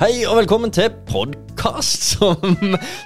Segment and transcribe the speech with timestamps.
[0.00, 2.54] Hei og velkommen til podkast som,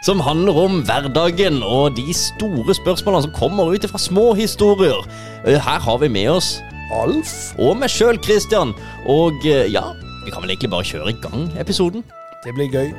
[0.07, 5.01] som handler om hverdagen og de store spørsmålene som kommer ut fra små historier.
[5.43, 6.53] Eh, Her har vi med oss
[6.95, 8.71] Alf og meg sjøl, Christian.
[9.11, 9.83] Og eh, ja,
[10.23, 12.07] vi kan vel egentlig bare kjøre i gang episoden.
[12.47, 12.95] Det blir gøy.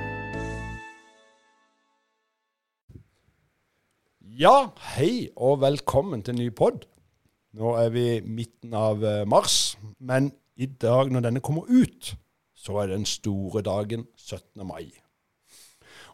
[4.36, 4.57] Ja,
[4.98, 6.84] hei og velkommen til ny pod.
[7.55, 12.18] Nå er vi midten av eh, mars, men i dag når denne kommer ut,
[12.66, 14.65] så er den store dagen 17.
[14.65, 14.89] mai.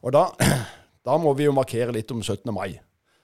[0.03, 0.27] Og da,
[1.07, 2.51] da må vi jo markere litt om 17.
[2.53, 2.73] mai.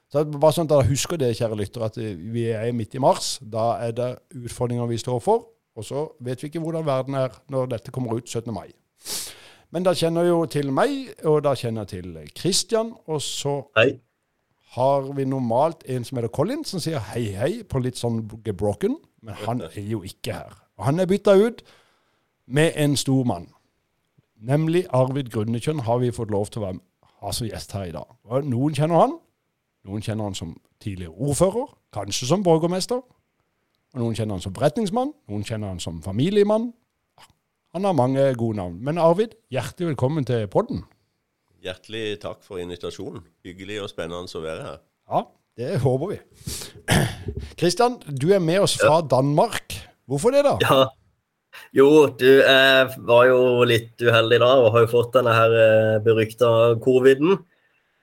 [0.08, 3.38] Så bare sånn at dere husker det, kjære lyttere, at vi er midt i mars.
[3.44, 5.50] Da er det utfordringer vi står for.
[5.78, 8.54] Og så vet vi ikke hvordan verden er når dette kommer ut 17.
[8.56, 8.70] mai.
[9.76, 12.94] Men da kjenner jo til meg, og da kjenner jeg til Christian.
[13.12, 13.98] Og så Hei.
[14.78, 18.96] har vi normalt en som heter Colin, som sier hei, hei på litt sånn gebroken.
[19.28, 20.56] Men han er jo ikke her.
[20.80, 21.66] Og han er bytta ut
[22.48, 23.50] med en stor mann.
[24.38, 26.80] Nemlig Arvid Grunnekjønn har vi fått lov til å være,
[27.22, 28.10] ha som gjest her i dag.
[28.30, 29.16] Og noen kjenner han.
[29.88, 33.02] Noen kjenner han som tidligere ordfører, kanskje som borgermester.
[33.96, 36.70] Og noen kjenner han som forretningsmann, noen kjenner han som familiemann.
[37.76, 38.78] Han har mange gode navn.
[38.84, 40.84] Men Arvid, hjertelig velkommen til podden.
[41.64, 43.26] Hjertelig takk for invitasjonen.
[43.46, 44.78] Hyggelig og spennende å være her.
[45.10, 45.24] Ja,
[45.58, 46.20] det håper vi.
[47.60, 49.74] Kristian, du er med oss fra Danmark.
[50.08, 50.56] Hvorfor det, da?
[50.64, 50.86] Ja.
[51.76, 56.00] Jo, du jeg var jo litt uheldig da og har jo fått denne her eh,
[56.06, 56.50] berykta
[56.84, 57.40] coviden.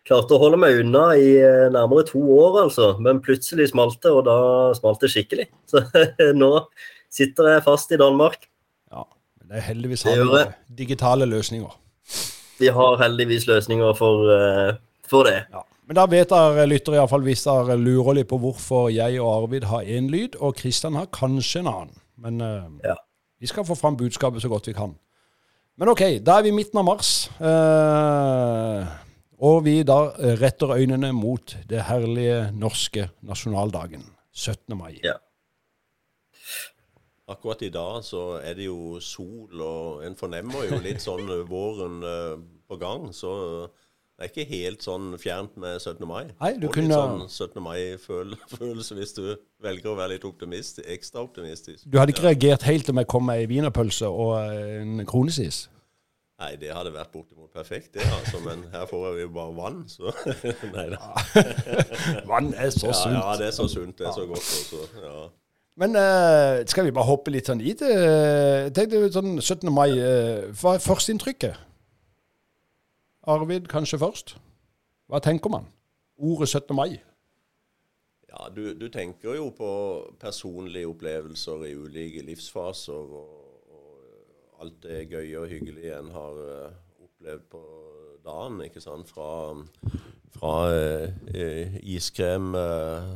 [0.05, 2.91] Klarte å holde meg unna i eh, nærmere to år, altså.
[3.00, 4.36] Men plutselig smalt det, og da
[4.77, 5.48] smalt det skikkelig.
[5.70, 5.80] Så
[6.36, 6.50] nå
[7.14, 8.48] sitter jeg fast i Danmark.
[8.92, 9.06] Ja,
[9.41, 10.44] men det er heldigvis har vi
[10.84, 11.72] digitale løsninger.
[12.61, 14.77] Vi har heldigvis løsninger for, eh,
[15.08, 15.41] for det.
[15.55, 15.64] Ja.
[15.84, 19.66] Men da vet dere lyttere iallfall hvis dere lurer litt på hvorfor jeg og Arvid
[19.68, 21.98] har én lyd, og Kristian har kanskje en annen.
[22.20, 22.96] Men eh, Ja.
[23.44, 24.94] Vi skal få fram budskapet så godt vi kan.
[25.76, 27.10] Men OK, da er vi i midten av mars.
[27.36, 28.92] eh,
[29.44, 29.98] og vi da
[30.40, 34.06] retter øynene mot det herlige norske nasjonaldagen.
[34.32, 34.72] 17.
[34.78, 34.96] mai.
[35.04, 35.18] Ja.
[37.28, 42.00] Akkurat i dag så er det jo sol, og en fornemmer jo litt sånn våren
[42.00, 42.34] eh,
[42.68, 43.10] på gang.
[43.12, 43.34] Så
[44.14, 46.07] det er ikke helt sånn fjernt med 17.
[46.07, 46.25] mai.
[46.41, 47.63] Nei, du Og kunne- litt sånn 17.
[47.63, 51.85] mai-følelse hvis du velger å være litt optimist, ekstra optimistisk.
[51.91, 55.69] Du hadde ikke reagert helt om jeg kom med ei wienerpølse og eh, en kronesis?
[56.39, 58.41] Nei, det hadde vært bortimot perfekt, det, altså.
[58.45, 60.11] Men her får jeg jo bare vann, så
[60.75, 60.98] Nei da.
[62.31, 63.14] Vann er så Ja, sunt.
[63.19, 64.81] ja, det er så sunt, det er så godt også.
[65.02, 65.29] Ja.
[65.77, 67.95] Men uh, skal vi bare hoppe litt sånn i det?
[68.75, 69.70] Tenk deg sånn 17.
[69.75, 69.89] mai.
[69.98, 71.57] eh, hva er førsteinntrykket?
[73.27, 74.35] Arvid, kanskje først?
[75.08, 75.68] Hva tenker man?
[76.20, 76.74] Ordet 17.
[76.77, 76.98] mai.
[78.29, 79.70] Ja, du, du tenker jo på
[80.20, 86.77] personlige opplevelser i ulike livsfaser, og, og alt det gøye og hyggelige en har eh,
[87.07, 87.63] opplevd på
[88.27, 89.08] dagen, ikke sant?
[89.08, 89.30] Fra,
[90.36, 93.08] fra eh, iskrem eh,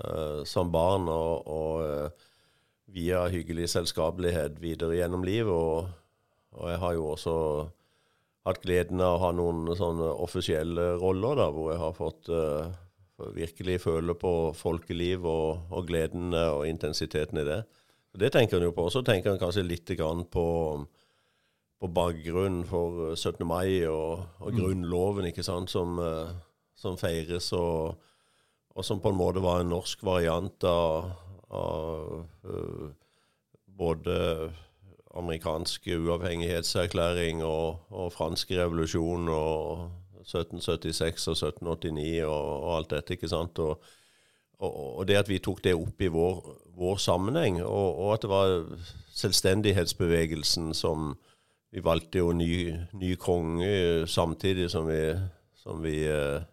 [0.00, 2.26] eh, som barn og, og eh,
[2.94, 5.54] via hyggelig selskapelighet videre gjennom livet.
[5.54, 5.86] Og,
[6.58, 7.38] og jeg har jo også
[8.44, 12.68] hatt gleden av å ha noen sånne offisielle roller, da, hvor jeg har fått uh,
[13.34, 17.60] virkelig føle på folkeliv og, og gleden eh, og intensiteten i det.
[18.14, 18.88] Og Det tenker en jo på.
[18.90, 20.46] Så tenker en kanskje litt grann på,
[21.80, 23.46] på bakgrunnen for eh, 17.
[23.46, 26.34] mai og, og Grunnloven, ikke sant, som, uh,
[26.74, 27.94] som feires, og,
[28.74, 31.14] og som på en måte var en norsk variant av,
[31.54, 32.88] av uh,
[33.78, 34.18] både
[35.16, 39.90] amerikansk uavhengighetserklæring og, og fransk revolusjon og
[40.24, 43.58] 1776 og 1789 og, og alt dette, ikke sant.
[43.58, 43.82] Og,
[44.58, 46.40] og, det at vi tok det opp i vår,
[46.78, 48.56] vår sammenheng, og, at det var
[49.14, 51.14] selvstendighetsbevegelsen som
[51.74, 55.16] Vi valgte jo ny, ny konge samtidig som vi,
[55.58, 56.44] som vi eh,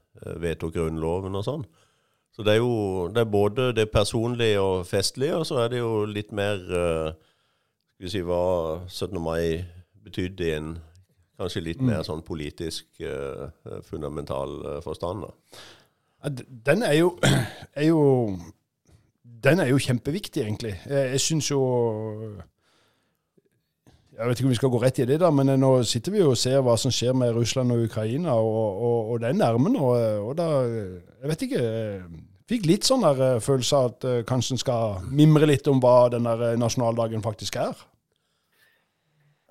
[0.42, 1.66] vedtok Grunnloven og sånn.
[2.34, 5.84] Så det er jo det er både det personlige og festlige, og så er det
[5.84, 7.14] jo litt mer eh,
[8.02, 9.18] Skal vi si hva 17.
[9.22, 9.62] mai
[10.02, 10.70] betydde i en
[11.38, 13.44] kanskje litt mer sånn politisk eh,
[13.86, 15.28] fundamental eh, forstand.
[15.28, 16.32] da.
[16.66, 17.12] Den er jo,
[17.78, 18.00] er jo
[19.22, 20.74] Den er jo kjempeviktig, egentlig.
[20.90, 21.60] Jeg, jeg syns jo
[24.18, 26.24] Jeg vet ikke om vi skal gå rett i det, da, men nå sitter vi
[26.24, 29.40] jo og ser hva som skjer med Russland og Ukraina, og, og, og det er
[29.44, 29.94] nærme nå.
[30.26, 31.62] Og da Jeg vet ikke.
[31.62, 35.70] Jeg fikk litt sånn der eh, følelse av at eh, kanskje en skal mimre litt
[35.70, 37.78] om hva den der eh, nasjonaldagen faktisk er.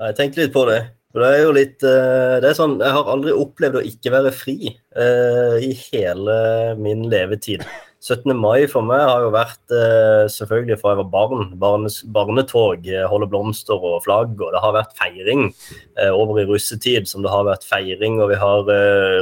[0.01, 0.81] Jeg tenkte litt på det.
[1.11, 4.13] For det er jo litt eh, Det er sånn Jeg har aldri opplevd å ikke
[4.15, 6.37] være fri uh, i hele
[6.79, 7.65] min levetid.
[8.01, 8.31] 17.
[8.33, 11.51] mai for meg har jo vært uh, selvfølgelig fra jeg var barn.
[11.61, 14.39] Barnes, barnetog, holde blomster og flagg.
[14.39, 15.51] Og det har vært feiring
[15.99, 18.23] uh, over i russetid som det har vært feiring.
[18.23, 18.73] Og vi har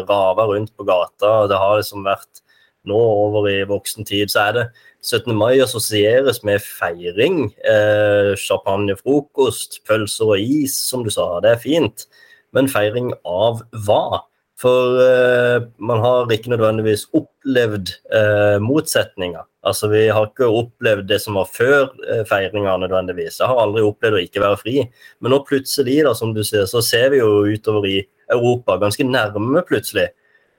[0.07, 1.33] rava rundt på gata.
[1.41, 2.45] og Det har liksom vært
[2.87, 4.31] nå over i voksen tid.
[4.31, 4.65] Så er det
[5.03, 5.35] 17.
[5.37, 7.49] mai assosieres med feiring.
[7.65, 11.39] Eh, Champagnefrokost, pølser og is, som du sa.
[11.45, 12.09] Det er fint.
[12.57, 14.25] Men feiring av hva?
[14.59, 19.45] For eh, man har ikke nødvendigvis opplevd eh, motsetninger.
[19.69, 23.39] Altså Vi har ikke opplevd det som var før eh, feiringa nødvendigvis.
[23.39, 24.77] Jeg har aldri opplevd å ikke være fri.
[25.23, 29.07] Men nå plutselig, da, som du ser, så ser vi jo utover i Europa, ganske
[29.07, 30.11] nærme plutselig,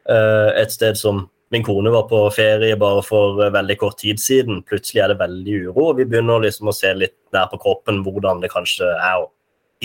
[0.10, 1.20] et sted som
[1.50, 4.62] Min kone var på ferie bare for veldig kort tid siden.
[4.70, 8.04] Plutselig er det veldig uro, og vi begynner liksom å se litt nær på kroppen
[8.06, 9.30] hvordan det kanskje er å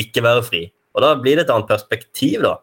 [0.01, 0.63] ikke være fri.
[0.95, 2.59] Og Da blir det et annet perspektiv, da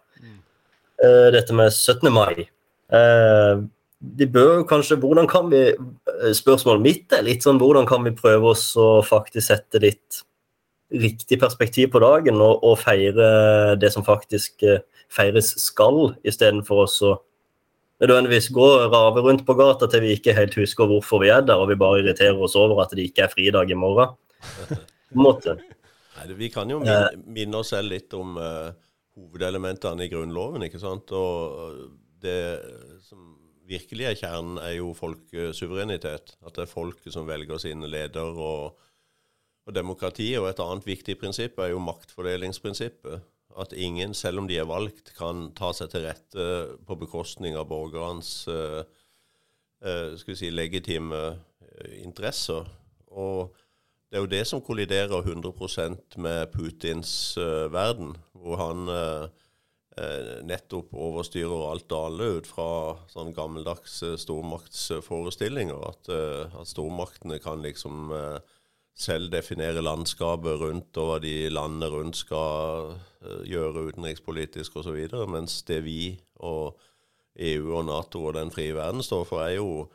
[1.01, 2.11] uh, dette med 17.
[2.13, 2.45] mai.
[2.93, 3.65] Uh,
[4.01, 8.15] de bør kanskje, hvordan kan vi, eh, Spørsmålet mitt er litt sånn hvordan kan vi
[8.17, 10.23] prøve oss å faktisk sette litt
[10.89, 14.65] riktig perspektiv på dagen og, og feire det som faktisk
[15.13, 17.13] feires skal, istedenfor å
[18.09, 21.43] nødvendigvis gå og rave rundt på gata til vi ikke helt husker hvorfor vi er
[21.45, 24.15] der, og vi bare irriterer oss over at det ikke er fridag i morgen.
[25.13, 28.71] Nei, vi kan jo minne, minne oss selv litt om uh,
[29.17, 30.65] hovedelementene i Grunnloven.
[30.67, 31.11] ikke sant?
[31.13, 31.89] Og
[32.21, 32.39] det
[33.05, 33.35] som
[33.71, 36.35] virkelig er kjernen, er jo folkesuverenitet.
[36.45, 38.33] At det er folket som velger sine ledere.
[38.33, 38.87] Og,
[39.67, 40.31] og demokrati.
[40.39, 43.27] Og et annet viktig prinsipp er jo maktfordelingsprinsippet.
[43.59, 46.47] At ingen, selv om de er valgt, kan ta seg til rette
[46.87, 48.81] på bekostning av borgernes uh,
[49.83, 52.69] uh, skal vi si, legitime uh, interesser.
[53.11, 53.51] Og
[54.11, 57.37] det er jo det som kolliderer 100% med Putins
[57.71, 59.25] verden hvor han eh,
[60.01, 62.69] eh, nettopp overstyrer alt og alle ut fra
[63.11, 65.85] sånn gammeldagse stormaktsforestillinger.
[65.91, 68.57] At, uh, at stormaktene kan liksom eh,
[68.97, 72.93] selv definere landskapet rundt og hva de landene rundt skal
[73.23, 74.99] eh, gjøre utenrikspolitisk osv.
[75.31, 76.79] Mens det vi og
[77.39, 79.89] EU og Nato og den frie verden står for, er jo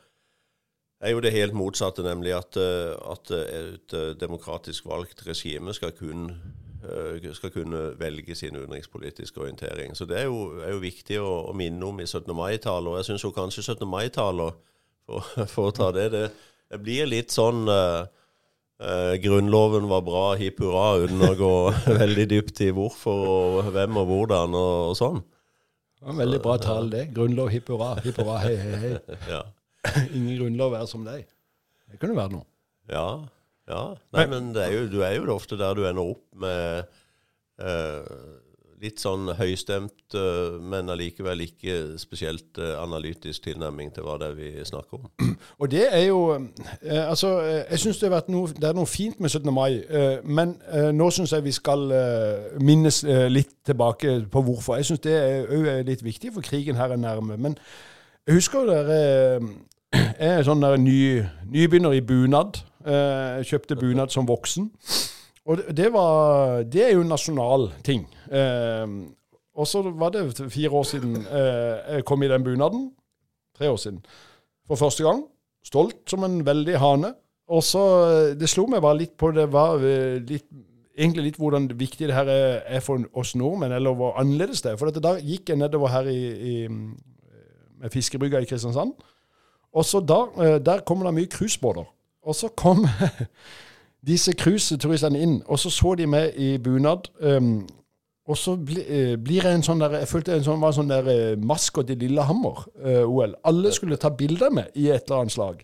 [0.97, 6.31] er jo det helt motsatte, nemlig at, eh, at et demokratisk valgt regime skal kun
[6.83, 9.97] Eh, skal kunne velge sin utenrikspolitiske orientering.
[9.97, 12.35] Så Det er jo, er jo viktig å, å, minne om i 17.
[12.35, 12.91] mai-taler.
[12.91, 13.87] Og jeg syns kanskje 17.
[13.87, 14.53] mai-taler,
[15.05, 15.19] for,
[15.53, 16.29] for, å ta det, det,
[16.69, 18.05] det blir litt sånn uh,
[18.83, 21.53] uh, Grunnloven var bra, hipp hurra, uten å gå
[22.03, 25.23] veldig dypt i hvorfor og hvem og hvordan og, og sånn.
[25.97, 27.05] Det var en veldig bra tale, det.
[27.15, 28.93] Grunnlov, hipp hurra, hipp hurra, hei, hei, hei.
[29.33, 29.41] Ja.
[30.17, 31.25] Ingen grunnlov er som deg.
[31.87, 32.47] Det kunne være noe.
[32.91, 33.07] Ja,
[33.67, 33.81] ja,
[34.15, 36.87] nei, men er jo, du er jo ofte der du ender opp med
[37.59, 38.37] uh,
[38.81, 44.37] litt sånn høystemt, uh, men allikevel ikke spesielt uh, analytisk tilnærming til hva det er
[44.37, 45.07] vi snakker om.
[45.61, 46.19] Og det er jo
[46.87, 47.29] Altså,
[47.69, 49.53] jeg syns det, det, er noe fint med 17.
[49.53, 49.81] mai,
[50.23, 50.53] men
[50.93, 51.87] nå syns jeg vi skal
[52.61, 52.99] minnes
[53.31, 54.77] litt tilbake på hvorfor.
[54.77, 55.15] Jeg syns det
[55.47, 57.37] òg er litt viktig, for krigen her er nærme.
[57.37, 57.57] Men
[58.27, 58.99] jeg husker jo dere
[60.19, 60.97] jeg er sånn der ny,
[61.47, 62.61] nybegynner i bunad.
[62.87, 64.69] Eh, kjøpte bunad som voksen.
[65.47, 68.05] Og det, var, det er jo en nasjonal ting.
[68.31, 68.87] Eh,
[69.57, 72.91] og så var det fire år siden eh, jeg kom i den bunaden.
[73.57, 74.05] Tre år siden.
[74.67, 75.23] For første gang.
[75.65, 77.13] Stolt som en veldig hane.
[77.47, 77.81] Og så
[78.39, 80.45] Det slo meg bare litt på det var litt,
[80.97, 84.77] egentlig litt hvordan viktig det her er, for oss nordmenn, eller hvor annerledes det er.
[84.77, 88.93] For da gikk jeg nedover her i, i, med fiskebrygga i Kristiansand.
[89.73, 91.87] Og så da, Der kommer det mye cruisebåter.
[92.27, 92.87] Og så kom
[94.07, 97.09] disse cruiseturistene inn, og så så de meg i bunad.
[97.19, 97.67] Um,
[98.27, 100.79] og så bli, uh, blir jeg en sånn der Jeg følte jeg sånn, var en
[100.81, 103.35] sånn der uh, maskot i Lillehammer-OL.
[103.35, 105.61] Uh, Alle skulle ta bilder med i et eller annet slag.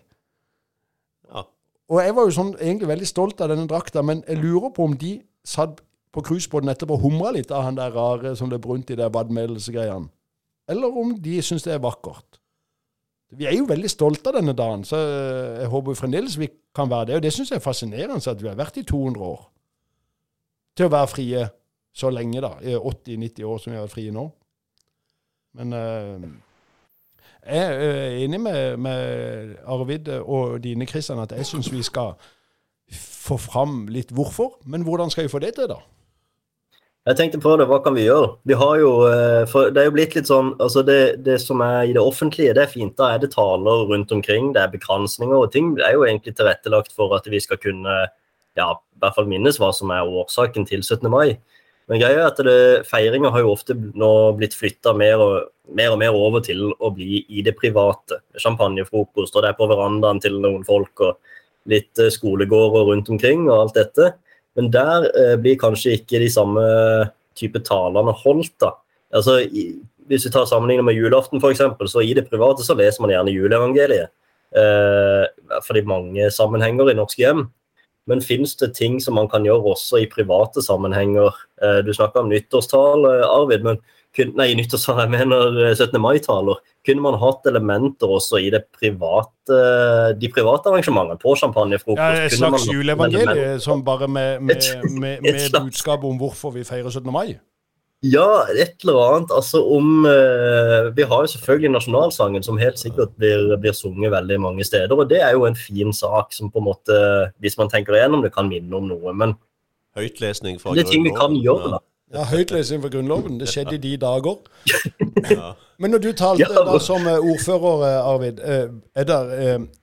[1.28, 1.44] Ja.
[1.92, 4.88] Og jeg var jo sånn egentlig veldig stolt av denne drakta, men jeg lurer på
[4.88, 5.82] om de satt
[6.14, 9.10] på cruisebåten etterpå og humra litt av han der rare som ble brunt i de
[9.12, 10.08] vadmelsgreiene.
[10.70, 12.38] Eller om de syns det er vakkert.
[13.34, 15.00] Vi er jo veldig stolte av denne dagen, så
[15.58, 17.18] jeg håper fremdeles vi kan være det.
[17.18, 19.42] Og det syns jeg er fascinerende at vi har vært i 200 år.
[20.78, 21.42] Til å være frie
[21.94, 22.56] så lenge, da.
[22.62, 24.26] I 80-90 år som vi har vært frie nå.
[25.54, 26.28] Men uh,
[27.46, 32.16] jeg er enig med, med Arvid og dine, Kristian, at jeg syns vi skal
[32.90, 34.58] få fram litt hvorfor.
[34.64, 35.80] Men hvordan skal vi få det til, da?
[37.04, 38.30] Jeg tenkte på det, hva kan vi gjøre?
[38.48, 41.60] Vi har jo, eh, for Det er jo blitt litt sånn altså det, det, som
[41.60, 42.96] er i det offentlige, det er fint.
[42.96, 45.74] Da er det taler rundt omkring, det er bekransninger og ting.
[45.76, 48.06] Det er jo egentlig tilrettelagt for at vi skal kunne
[48.56, 51.10] ja, i hvert fall minnes hva som er årsaken til 17.
[51.12, 51.36] mai.
[51.90, 55.20] Men greia er at feiringa har jo ofte nå blitt flytta mer,
[55.68, 58.22] mer, og mer over til å bli i det private.
[58.40, 61.18] Champagnefrokost, og det er på verandaen til noen folk, og
[61.70, 64.12] litt eh, skolegårder rundt omkring og alt dette.
[64.58, 66.64] Men der eh, blir kanskje ikke de samme
[67.38, 68.54] type talene holdt.
[68.62, 68.74] da.
[69.14, 69.72] Altså, i,
[70.08, 73.34] Hvis vi tar sammenlignet med julaften, f.eks., så i det private så leser man gjerne
[73.34, 74.12] juleevangeliet.
[74.54, 75.24] Eh,
[75.66, 77.48] for i mange sammenhenger i norske hjem.
[78.10, 81.32] Men fins det ting som man kan gjøre også i private sammenhenger?
[81.62, 83.64] Eh, du snakka om nyttårstale, Arvid.
[83.66, 83.80] men
[84.14, 85.96] Nei, nyttårstale, jeg mener 17.
[85.96, 86.60] Eh, mai-taler.
[86.86, 89.56] Kunne man hatt elementer også i private,
[90.20, 91.18] de private arrangementene?
[91.18, 91.98] På champagnefrokost?
[91.98, 94.68] Ja, et slags juleevangelie som bare med, med,
[95.00, 97.10] med, med budskap om hvorfor vi feirer 17.
[97.10, 97.40] mai?
[98.02, 99.30] Ja, et eller annet.
[99.32, 104.40] Altså om uh, Vi har jo selvfølgelig nasjonalsangen, som helt sikkert blir, blir, sunget veldig
[104.40, 104.92] mange steder.
[104.92, 107.00] Og det er jo en fin sak som på en måte,
[107.40, 109.16] hvis man tenker igjennom det, kan minne om noe.
[109.16, 109.36] Men
[109.94, 111.78] Høytlesning fra det er ting vi kan gjøre, da.
[112.14, 113.38] Ja, høytlesning fra Grunnloven.
[113.40, 114.42] Det skjedde i de dager.
[115.30, 115.54] Ja.
[115.80, 119.16] Men når du talte da, som ordfører, eh, Arvid, eh, er det,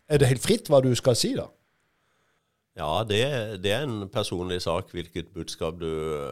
[0.07, 1.49] er det helt fritt hva du skal si, da?
[2.79, 3.23] Ja, det,
[3.63, 5.89] det, er en personlig sak hvilket budskap du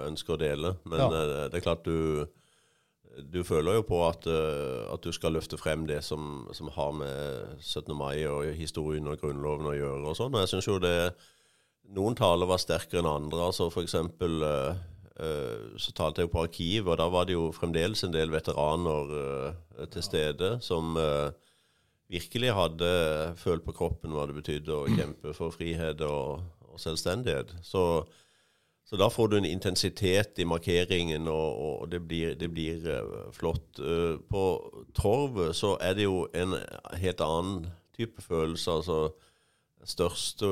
[0.07, 0.75] ønsker å dele.
[0.87, 1.07] Men ja.
[1.09, 2.23] Eh, det er klart du,
[3.19, 6.93] du føler jo på at, eh, at, du skal løfte frem det som, som, har
[6.95, 7.91] med 17.
[7.97, 10.05] mai og historien og Grunnloven å gjøre.
[10.07, 10.31] og sånn.
[10.35, 10.95] Og jeg synes jo det,
[11.89, 13.47] Noen taler var sterkere enn andre.
[13.49, 14.75] altså for eksempel, uh,
[15.81, 19.09] så talte jeg jo på arkiv, og da var det jo fremdeles en del veteraner
[19.91, 20.93] til stede som
[22.09, 22.89] virkelig hadde
[23.37, 27.53] følt på kroppen hva det betydde å kjempe for frihet og, og selvstendighet.
[27.65, 27.83] Så,
[28.87, 33.29] så, da får du en intensitet i markeringen, og, og det blir, det blir uh,
[33.35, 33.77] flott.
[33.77, 34.43] Uh, på
[34.97, 36.57] Torvet så er det jo en
[36.97, 38.79] helt annen type følelse.
[38.79, 39.01] altså
[39.79, 40.47] den største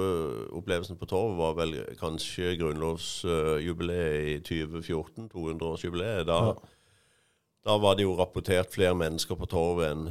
[0.55, 6.29] opplevelsen på Torvet var vel kanskje grunnlovsjubileet i 2014, 200-årsjubileet.
[6.29, 6.53] Da, ja.
[7.67, 10.05] da var det jo rapportert flere mennesker på Torvet enn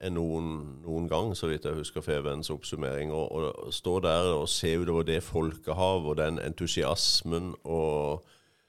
[0.00, 0.50] enn noen,
[0.84, 3.10] noen, gang, så vidt jeg husker Fevens oppsummering.
[3.12, 8.26] Å stå der og se utover det folkehavet og den entusiasmen og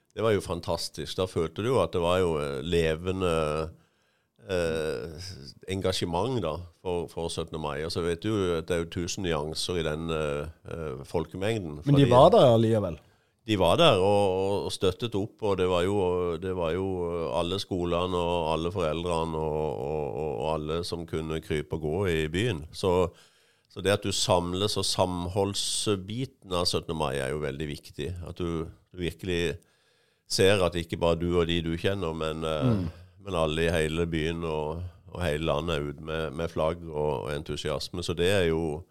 [0.10, 1.16] Det var jo fantastisk.
[1.16, 3.70] Da følte du jo at det var jo eh, levende
[4.50, 5.28] eh,
[5.72, 7.54] engasjement da, for, for, 17.
[7.62, 7.86] mai.
[7.86, 11.78] Og så vet du at det er jo tusen nyanser i den eh, eh folkemengden.
[11.86, 12.98] Men de var der allikevel?
[13.50, 15.42] De var der og, og, støttet opp.
[15.42, 15.98] Og det var, jo,
[16.42, 16.86] det var jo
[17.34, 22.20] alle skolene og alle foreldrene og, og, og, alle som kunne krype og gå i
[22.30, 22.62] byen.
[22.72, 22.94] Så,
[23.70, 26.94] så, det at du samles, og samholdsbiten av 17.
[26.98, 28.12] mai er jo veldig viktig.
[28.30, 29.58] At du, du virkelig
[30.30, 32.86] ser at ikke bare du og de du kjenner, men, eh, mm.
[33.26, 34.86] men alle i hele byen og,
[35.24, 38.04] hele landet er ute med, med, flagg og entusiasme.
[38.06, 38.84] Så det er jo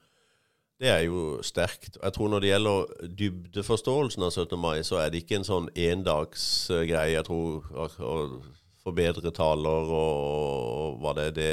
[0.79, 1.99] det er jo sterkt.
[2.03, 4.59] Jeg tror Når det gjelder dybdeforståelsen av 17.
[4.59, 7.17] mai, så er det ikke en sånn endagsgreie.
[7.17, 8.19] Jeg tror å
[8.85, 11.51] forbedre taler og, hva det er, det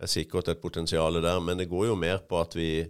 [0.00, 1.40] er sikkert et potensial der.
[1.44, 2.86] Men det går jo mer på at vi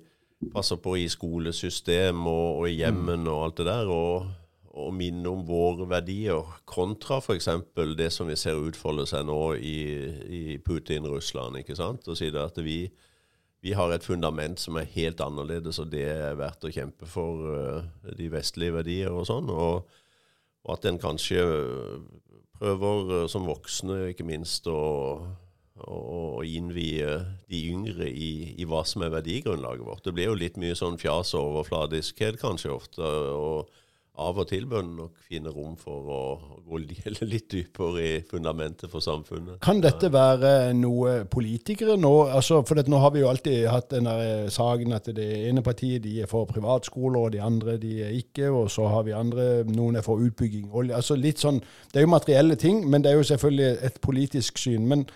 [0.55, 3.91] passer på i skolesystem og, og i hjemmen og alt det der.
[3.91, 4.31] og
[4.73, 7.49] og minne om våre verdier, kontra f.eks.
[7.99, 9.79] det som vi ser utfolde seg nå i,
[10.33, 11.59] i Putin-Russland.
[11.61, 12.09] ikke sant?
[12.09, 12.87] Og si det at vi,
[13.63, 17.45] vi har et fundament som er helt annerledes, og det er verdt å kjempe for
[17.47, 19.51] uh, de vestlige verdier og sånn.
[19.55, 19.87] Og,
[20.65, 21.45] og, at en kanskje
[22.59, 24.81] prøver uh, som voksne, ikke minst, å,
[25.87, 27.15] å innvie
[27.51, 30.03] de yngre i, i, hva som er verdigrunnlaget vårt.
[30.07, 33.07] Det blir jo litt mye sånn fjas og overfladiskhet kanskje ofte.
[33.07, 33.71] og
[34.21, 36.21] av og til bør en nok finne rom for å,
[36.69, 36.81] gå
[37.33, 39.59] litt dypere i fundamentet for samfunnet.
[39.65, 44.09] Kan dette være noe politikere nå altså For nå har vi jo alltid hatt den
[44.09, 48.15] der saken at det ene partiet de er for privatskoler, og de andre de er
[48.21, 48.51] ikke.
[48.53, 50.71] Og så har vi andre, noen er for utbygging.
[50.93, 54.59] Altså litt sånn, Det er jo materielle ting, men det er jo selvfølgelig et politisk
[54.59, 54.89] syn.
[54.89, 55.07] men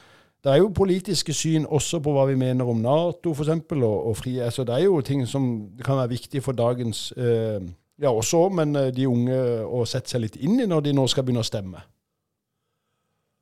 [0.44, 3.48] det er jo politiske syn også på hva vi mener om Nato f.eks.
[3.72, 7.58] Og, og frie Altså, det er jo ting som kan være viktig for dagens eh,
[8.02, 11.06] ja, også, men eh, de unge å sette seg litt inn i når de nå
[11.08, 11.84] skal begynne å stemme.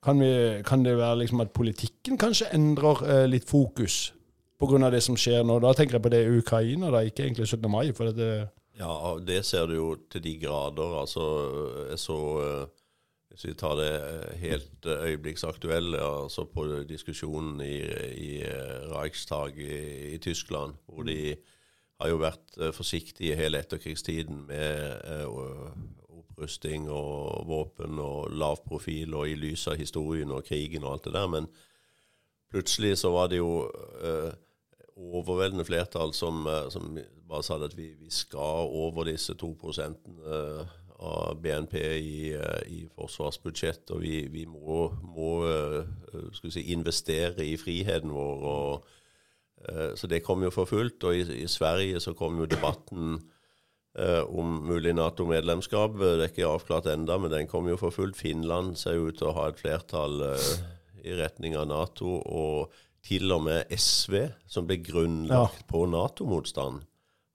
[0.05, 4.13] Kan, vi, kan det være liksom at politikken kanskje endrer eh, litt fokus
[4.61, 4.91] pga.
[4.93, 5.59] det som skjer nå?
[5.65, 7.71] Da tenker jeg på det i Ukraina, da, ikke egentlig 17.
[7.71, 7.93] mai.
[7.97, 8.31] for det
[8.79, 10.97] ja, det ser du jo til de grader.
[11.01, 11.27] Altså,
[11.91, 12.65] jeg så eh,
[13.35, 17.81] Hvis vi tar det helt øyeblikksaktuelle, altså på diskusjonen i,
[18.15, 18.43] i
[18.93, 21.35] Reichstag i, i Tyskland, hvor de
[22.01, 25.75] har jo vært uh, forsiktige hele etterkrigstiden med uh,
[26.19, 31.09] opprusting og våpen og lav profil og i lys av historien og krigen og alt
[31.09, 31.29] det der.
[31.31, 31.51] Men
[32.51, 34.33] plutselig så var det jo uh,
[34.95, 36.97] overveldende flertall som, som,
[37.27, 40.37] bare sa at vi, vi, skal over disse to prosentene
[41.05, 42.19] av BNP i,
[42.71, 43.91] i forsvarsbudsjett.
[43.91, 45.33] Og vi, vi må, må
[46.39, 48.47] si, investere i friheten vår.
[48.53, 48.87] Og,
[49.97, 51.05] så det kom jo for fullt.
[51.09, 53.19] Og i, i Sverige så kom jo debatten
[53.95, 55.93] om mulig Nato-medlemskap.
[56.01, 58.19] Det er ikke avklart enda, men den kom jo for fullt.
[58.19, 60.19] Finland ser jo ut til å ha et flertall
[61.05, 62.17] i retning av Nato.
[62.27, 64.17] og til og med SV,
[64.49, 65.69] som ble grunnlagt ja.
[65.69, 66.85] på Nato-motstand,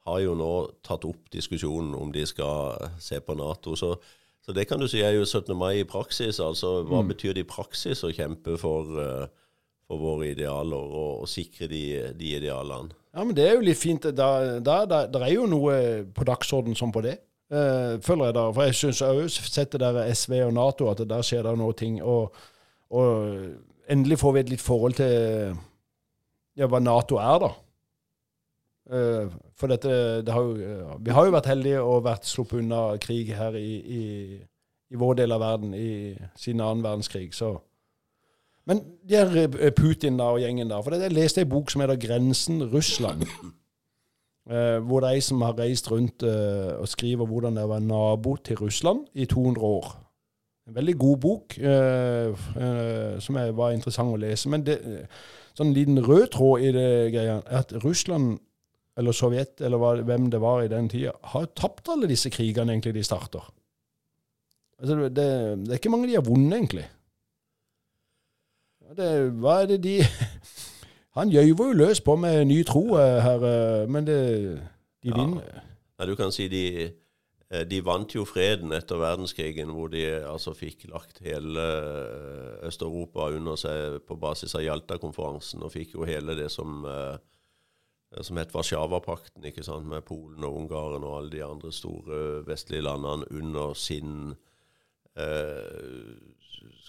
[0.08, 0.54] har jo nå
[0.86, 3.76] tatt opp diskusjonen om de skal se på Nato.
[3.78, 3.94] Så,
[4.42, 5.54] så det kan du si er jo 17.
[5.58, 6.40] mai i praksis.
[6.42, 7.12] Altså hva mm.
[7.14, 9.49] betyr det i praksis å kjempe for, uh,
[9.90, 11.84] for våre idealer og, og sikre de,
[12.18, 12.94] de, idealene?
[13.16, 14.06] Ja, men det er jo litt fint.
[14.06, 15.80] Det er jo noe
[16.14, 17.18] på dagsorden som på det.
[17.50, 18.44] Uh, føler jeg da.
[18.54, 21.74] For jeg syns òg, sett det der SV og Nato, at der skjer det noe
[21.78, 21.98] ting.
[22.06, 22.38] og,
[22.94, 23.34] og
[23.90, 25.58] endelig får vi et litt forhold til
[26.60, 27.50] ja, hva Nato er, da.
[28.90, 29.90] Uh, for dette
[30.26, 33.74] det har jo, Vi har jo vært heldige og vært sluppet unna krig her i,
[33.82, 34.04] i,
[34.90, 37.34] i vår del av verden i, siden annen verdenskrig.
[37.34, 37.58] så
[38.68, 40.84] men de er eh, Putin da og gjengen der.
[40.84, 43.28] For Jeg leste en bok som heter 'Grensen Russland'.
[44.50, 47.80] Eh, hvor det er ei som har reist rundt eh, og skriver hvordan det var
[47.80, 49.92] nabo til Russland i 200 år.
[50.68, 54.50] En veldig god bok eh, eh, som er, var interessant å lese.
[54.50, 54.80] Men det,
[55.54, 58.40] sånn liten rød tråd i det greia er at Russland
[58.98, 62.74] eller Sovjet, eller hva, hvem det var i den tida, har tapt alle disse krigene
[62.74, 63.46] egentlig de starter.
[64.80, 66.88] Altså, det, det, er ikke mange de har vunnet, egentlig.
[68.98, 69.10] Det,
[69.42, 69.98] hva er det de
[71.18, 74.22] Han gjøyver jo løs på med ny tro eh, her, eh, men det,
[75.04, 75.62] de vinner.
[76.00, 76.64] Ja, du kan si de,
[77.50, 81.66] eh, de vant jo freden etter verdenskrigen, hvor de altså fikk lagt hele
[82.70, 86.86] Øst-Europa under seg på basis av Jalta-konferansen, og fikk jo hele det som
[88.22, 89.44] som het Warszawapakten,
[89.86, 94.49] med Polen og Ungarn og alle de andre store vestlige landene under sin eh,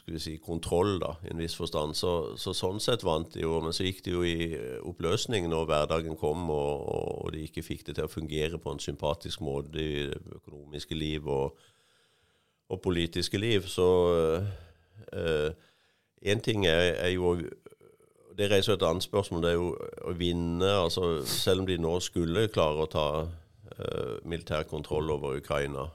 [0.01, 1.95] skal vi si, kontroll, da, i en viss forstand.
[1.99, 4.57] Så, så, sånn sett vant de jo, men så gikk de jo i
[4.87, 8.83] oppløsning når hverdagen kom og, og, de ikke fikk det til å fungere på en
[8.83, 11.61] sympatisk måte i det økonomiske liv og,
[12.71, 13.69] og politiske liv.
[13.71, 13.87] Så
[15.15, 17.37] én eh, ting er, er jo
[18.41, 19.45] det reiser et annet spørsmål.
[19.45, 19.71] Det er jo
[20.09, 25.37] å vinne altså Selv om de nå skulle klare å ta uh, militær kontroll over
[25.37, 25.91] Ukraina,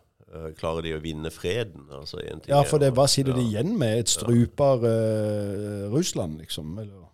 [0.59, 1.87] klarer de å vinne freden?
[1.93, 3.39] Altså, ja, for det, hva sitter ja.
[3.39, 4.03] de igjen med?
[4.03, 6.73] Et struper uh, Russland, liksom?
[6.81, 7.05] Eller?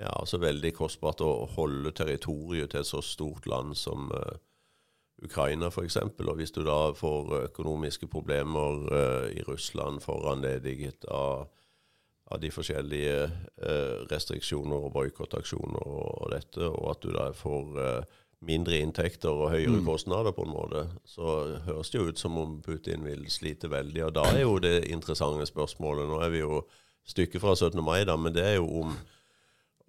[0.00, 4.08] Ja, altså veldig kostbart å holde territoriet til et så stort land som
[5.22, 6.00] Ukraina f.eks.
[6.02, 8.88] Og hvis du da får økonomiske problemer
[9.30, 11.46] i Russland foranlediget av
[12.32, 18.20] av de forskjellige eh, restriksjoner og boikottaksjoner og dette, og at du da får eh,
[18.46, 19.86] mindre inntekter og høyere mm.
[19.86, 21.34] kostnader, på en måte, så
[21.66, 24.06] høres det jo ut som om Putin vil slite veldig.
[24.08, 26.62] Og da er jo det interessante spørsmålet Nå er vi jo
[27.08, 27.80] stykket fra 17.
[27.84, 28.94] mai, da, men det er jo om,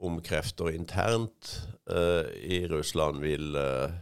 [0.08, 1.54] om krefter internt
[1.91, 3.94] uh, i Russland vil uh,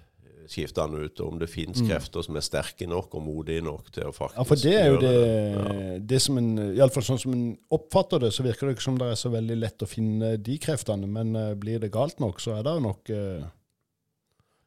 [0.49, 1.87] skifte han ut, og om det finnes mm.
[1.89, 4.41] krefter som er sterke nok og modige nok til å faktisk gjøre.
[4.41, 5.13] Ja, for det er jo det,
[5.55, 5.97] ja.
[6.13, 9.11] det som en, iallfall sånn som en oppfatter det, så virker det ikke som det
[9.13, 11.09] er så veldig lett å finne de kreftene.
[11.09, 13.51] Men uh, blir det galt nok, så er det jo nok uh,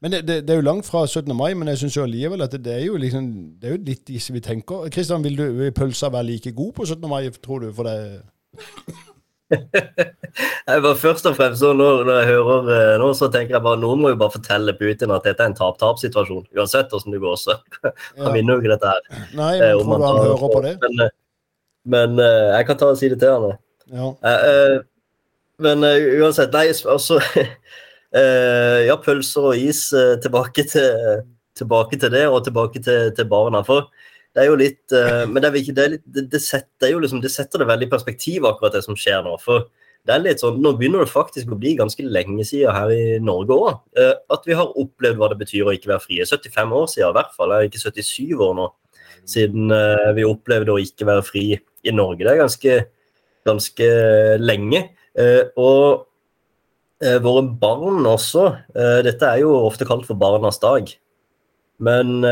[0.05, 1.33] Men det, det, det, er jo langt fra 17.
[1.37, 3.29] mai, men jeg syns allikevel at det, er jo liksom,
[3.61, 4.91] det er jo litt disse vi tenker.
[4.93, 7.09] Kristian, vil du vil pølsa være like god på 17.
[7.09, 7.71] mai, tror du?
[7.77, 7.97] For det
[10.67, 13.79] jeg bare Først og fremst når, når, jeg hører uh, nå, så tenker jeg bare
[13.79, 16.49] noen må jo bare fortelle Putin at dette er en tap-tap-situasjon.
[16.59, 17.37] Uansett hvordan det går.
[17.41, 17.57] så
[18.25, 19.25] Han vinner jo ikke dette her.
[19.39, 20.75] Nei, men eh, tror du han hører på det?
[20.83, 21.15] Men, uh,
[21.97, 23.57] men jeg kan ta og si det til han.
[23.87, 24.07] Ja.
[25.63, 27.21] men uansett, nei, altså
[28.17, 29.91] Ja, pølser og is
[30.23, 31.25] tilbake til,
[31.59, 33.61] tilbake til det, og tilbake til, til barna.
[33.67, 33.91] For
[34.37, 37.33] det er jo litt uh, Men det, ikke, det, litt, det, setter jo liksom, det
[37.33, 39.33] setter det veldig i perspektiv, akkurat det som skjer nå.
[39.41, 39.65] For
[40.07, 43.17] det er litt sånn, nå begynner det faktisk å bli ganske lenge siden her i
[43.25, 43.79] Norge òg.
[43.97, 46.27] Eh, at vi har opplevd hva det betyr å ikke være frie.
[46.29, 47.55] 75 år siden i hvert fall.
[47.55, 48.69] Det er ikke 77 år nå
[49.27, 49.73] siden
[50.15, 52.21] vi opplevde å ikke være fri i Norge.
[52.21, 52.75] Det er ganske,
[53.49, 53.89] ganske
[54.39, 54.85] lenge.
[55.59, 56.05] og
[57.01, 58.47] våre barn også.
[59.05, 60.89] dette er jo ofte kalt for barnas dag.
[61.77, 62.25] Men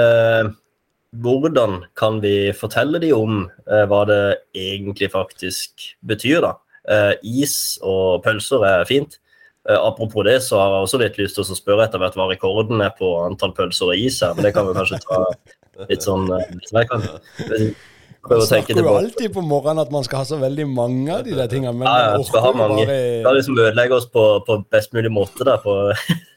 [1.22, 4.22] hvordan kan vi fortelle dem om eh, hva det
[4.56, 6.54] egentlig faktisk betyr, da?
[6.90, 7.12] Eh,
[7.44, 9.18] is og pølser er fint.
[9.68, 12.28] Eh, apropos det, så har jeg også litt lyst til å spørre etter hvert hva
[12.32, 15.22] rekorden er på antall pølser og is her, men det kan vi kanskje ta
[15.88, 16.84] litt sånn så
[18.24, 18.92] jeg snakker prøve å tenke tilbake.
[18.94, 21.74] jo alltid på morgenen at man skal ha så veldig mange av de der tingene.
[21.76, 22.86] Men ja, ja, skal ha mange.
[22.86, 22.96] Bare...
[23.20, 25.46] Skal liksom ødelegge oss på, på, best mulig måte.
[25.46, 25.68] Der,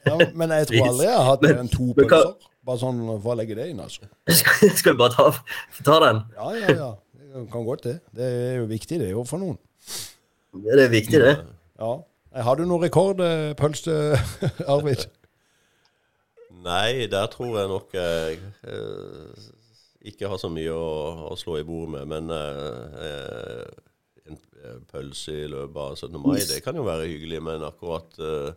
[0.08, 2.32] ja, men jeg tror aldri jeg har hatt mer enn to pølser.
[2.68, 4.08] Bare sånn for å legge det inn, altså.
[4.40, 5.30] Skal skal vi bare ta,
[5.86, 6.24] ta den?
[6.36, 6.90] Ja, ja, ja.
[7.28, 7.98] Det kan godt det.
[8.16, 9.56] Det er jo viktig, det, jo, for noen.
[10.58, 11.36] Det er viktig, det.
[11.80, 11.92] Ja.
[12.44, 13.94] Har du noen rekordpølse,
[14.74, 15.06] Arvid?
[16.64, 19.48] Nei, der tror jeg nok jeg eh,
[20.06, 22.08] ikke har så mye å, å slå i bordet med.
[22.12, 23.64] Men eh,
[24.28, 26.18] en eh, pølse i løpet av 17.
[26.22, 27.40] mai, det kan jo være hyggelig.
[27.44, 28.50] Men akkurat eh,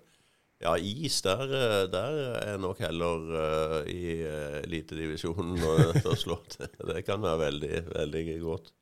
[0.62, 6.18] ja, is, der, eh, der er nok heller eh, i uh, elitedivisjonen og- til å
[6.20, 6.70] slå til.
[6.92, 8.74] Det kan være veldig, veldig godt.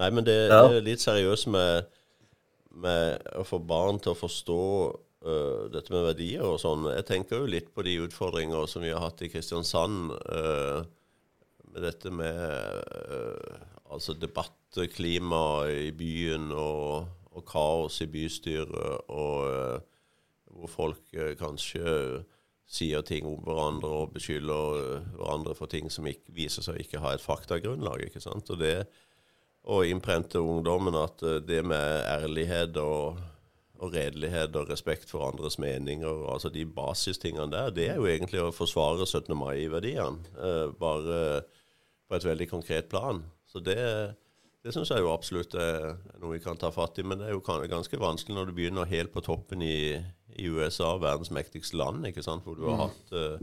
[0.00, 0.62] Nei, men det, Ja.
[0.70, 1.88] det er litt seriøst med,
[2.70, 4.60] med å få barn til å forstå
[5.26, 6.86] uh, dette med verdier og sånn.
[6.94, 10.14] Jeg tenker jo litt på de utfordringer som vi har hatt i Kristiansand.
[10.14, 10.96] med
[11.76, 12.40] dette med
[12.90, 19.10] uh, altså debattklima i byen og, og kaos i bystyret.
[19.10, 19.80] Og øh,
[20.50, 21.90] hvor folk kanskje
[22.70, 27.14] sier ting om hverandre og beskylder hverandre for ting som ikke, viser seg ikke ha
[27.14, 28.06] et faktagrunnlag.
[28.06, 28.50] ikke sant?
[28.54, 28.84] Og det
[29.68, 33.20] å innprente ungdommen at eh, det med ærlighet og,
[33.80, 38.42] og redelighet og respekt for andres meninger, altså de basistingene der, det er jo egentlig
[38.44, 39.34] å forsvare 17.
[39.36, 40.32] mai-verdiene.
[40.38, 41.20] Eh, bare
[42.10, 43.22] på et veldig konkret plan.
[43.46, 43.78] Så det,
[44.64, 47.06] det syns jeg jo absolutt er noe vi kan ta fatt i.
[47.06, 49.94] Men det er jo ganske vanskelig når du begynner helt på toppen i,
[50.34, 52.42] i USA, verdens mektigste land, ikke sant?
[52.44, 53.38] hvor du har hatt uh,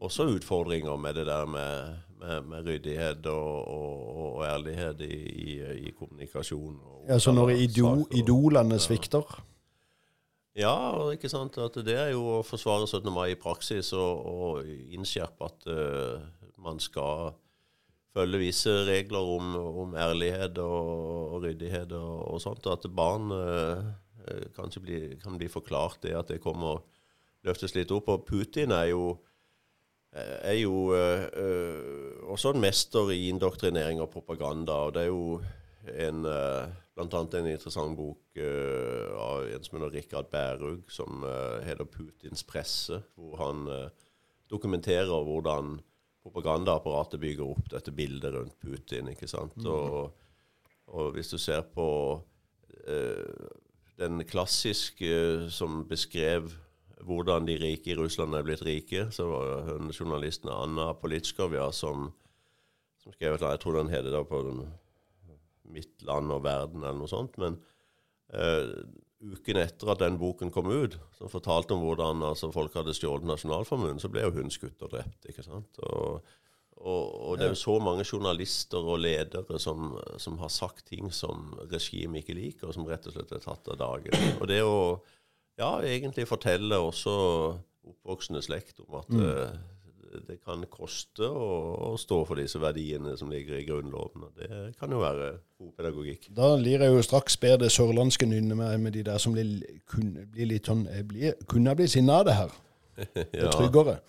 [0.00, 5.60] også utfordringer med det der med, med, med ryddighet og, og, og ærlighet i, i,
[5.90, 6.78] i kommunikasjon.
[7.10, 8.18] Ja, så når ido, saker.
[8.22, 9.38] idolene svikter
[10.58, 11.58] Ja, ikke sant.
[11.58, 13.10] At det er jo å forsvare 17.
[13.14, 16.28] mai i praksis og, og innskjerpe at uh,
[16.60, 17.34] man skal
[18.14, 22.66] følge visse regler om, om ærlighet og, og ryddighet og, og sånt.
[22.70, 23.90] At barn eh,
[24.26, 26.82] eh, kanskje bli, kan bli forklart det at det kommer
[27.46, 28.10] løftes litt opp.
[28.10, 29.18] Og Putin er jo
[30.10, 34.86] er jo eh, eh, også en mester i indoktrinering og propaganda.
[34.88, 35.42] og Det er jo
[35.86, 36.26] en,
[37.00, 41.88] blant annet en interessant bok eh, av en som heter Rikard Bærug, som eh, heter
[41.88, 43.88] 'Putins presse', hvor han eh,
[44.50, 45.78] dokumenterer hvordan
[46.24, 49.08] propagandaapparatet bygger opp dette bildet rundt Putin.
[49.12, 49.56] ikke sant?
[49.66, 50.10] Og,
[50.92, 51.88] og hvis du ser på
[52.84, 53.46] eh,
[54.00, 56.50] den klassiske som beskrev
[57.06, 62.10] hvordan de rike i Russland er blitt rike, så var hun journalisten Anna Politskovja som,
[63.00, 64.64] som skrev et jeg tror den heter da på den,
[65.70, 67.36] Mitt land og verden, eller noe sånt.
[67.38, 67.54] Men
[68.34, 68.72] eh,
[69.20, 73.28] uken etter at den boken kom ut, som fortalte om hvordan altså, folk hadde stjålet
[73.28, 75.28] nasjonalformuen, så ble jo hun skutt og drept.
[75.28, 75.80] ikke sant?
[75.84, 76.32] Og,
[76.80, 81.12] og, og det er jo så mange journalister og ledere som, som har sagt ting
[81.12, 84.30] som regimet ikke liker, og som rett og slett er tatt av dagen.
[84.38, 84.78] Og det å
[85.60, 87.12] ja, egentlig fortelle også
[87.90, 89.60] oppvoksende slekt om at eh,
[90.28, 91.48] det kan koste å,
[91.90, 94.24] å stå for disse verdiene som ligger i Grunnloven.
[94.26, 94.48] og Det
[94.80, 96.30] kan jo være god pedagogikk.
[96.36, 100.48] Da lir jeg jo straks bedre sørlandske nynne med, de der som blir, kunne bli
[100.54, 102.56] litt sånn jeg blir, Kunne bli sinna av det her?
[103.14, 104.00] Det er tryggere.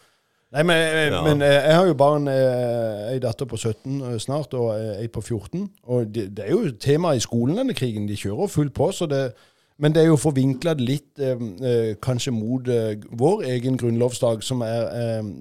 [0.51, 1.21] Nei, men, eh, Ja.
[1.23, 4.97] men eh, jeg har jo barn, eh, ei datter på 17 eh, snart, og eh,
[5.05, 5.69] ei på 14.
[5.83, 8.09] Og det, det er jo tema i skolen, denne krigen.
[8.09, 8.91] De kjører fullt på.
[8.91, 9.23] så det
[9.81, 14.61] men det er jo forvinkla litt eh, eh, kanskje mot eh, vår egen grunnlovsdag, som
[14.61, 15.31] er eh,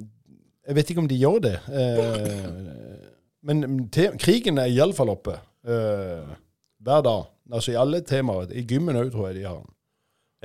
[0.70, 1.56] Jeg vet ikke om de gjør det.
[1.74, 2.44] Eh,
[3.42, 5.34] men te krigen er iallfall oppe.
[5.66, 6.28] Eh,
[6.78, 7.24] hver dag.
[7.50, 8.52] Altså i alle temaer.
[8.54, 9.72] I gymmen òg, tror jeg de har den.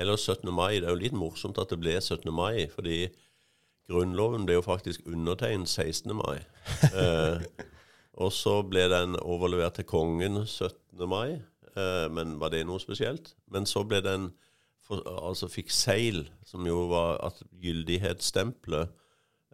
[0.02, 0.50] Eller 17.
[0.50, 0.80] mai.
[0.80, 2.34] Det er jo litt morsomt at det ble 17.
[2.34, 3.04] mai, fordi
[3.86, 6.16] Grunnloven ble jo faktisk undertegnet 16.
[6.18, 6.42] mai.
[6.90, 7.46] Eh,
[8.26, 11.06] og så ble den overlevert til kongen 17.
[11.06, 11.38] mai.
[11.78, 13.36] Eh, men var det noe spesielt?
[13.52, 14.32] Men så ble den
[14.82, 18.90] for, altså fikk seil, som jo var at gyldighetsstempelet,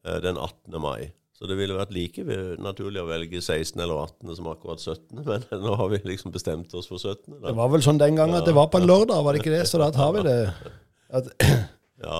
[0.03, 0.81] den 18.
[0.81, 1.11] mai.
[1.41, 2.21] Så det ville vært like
[2.61, 3.79] naturlig å velge 16.
[3.81, 4.35] eller 18.
[4.37, 7.39] som akkurat 17., men nå har vi liksom bestemt oss for 17.
[7.39, 7.47] Da.
[7.49, 9.55] Det var vel sånn den gangen at det var på en lørdag, var det ikke
[9.55, 9.63] det?
[9.69, 10.37] Så da tar vi det.
[11.17, 11.25] At,
[12.01, 12.19] Ja.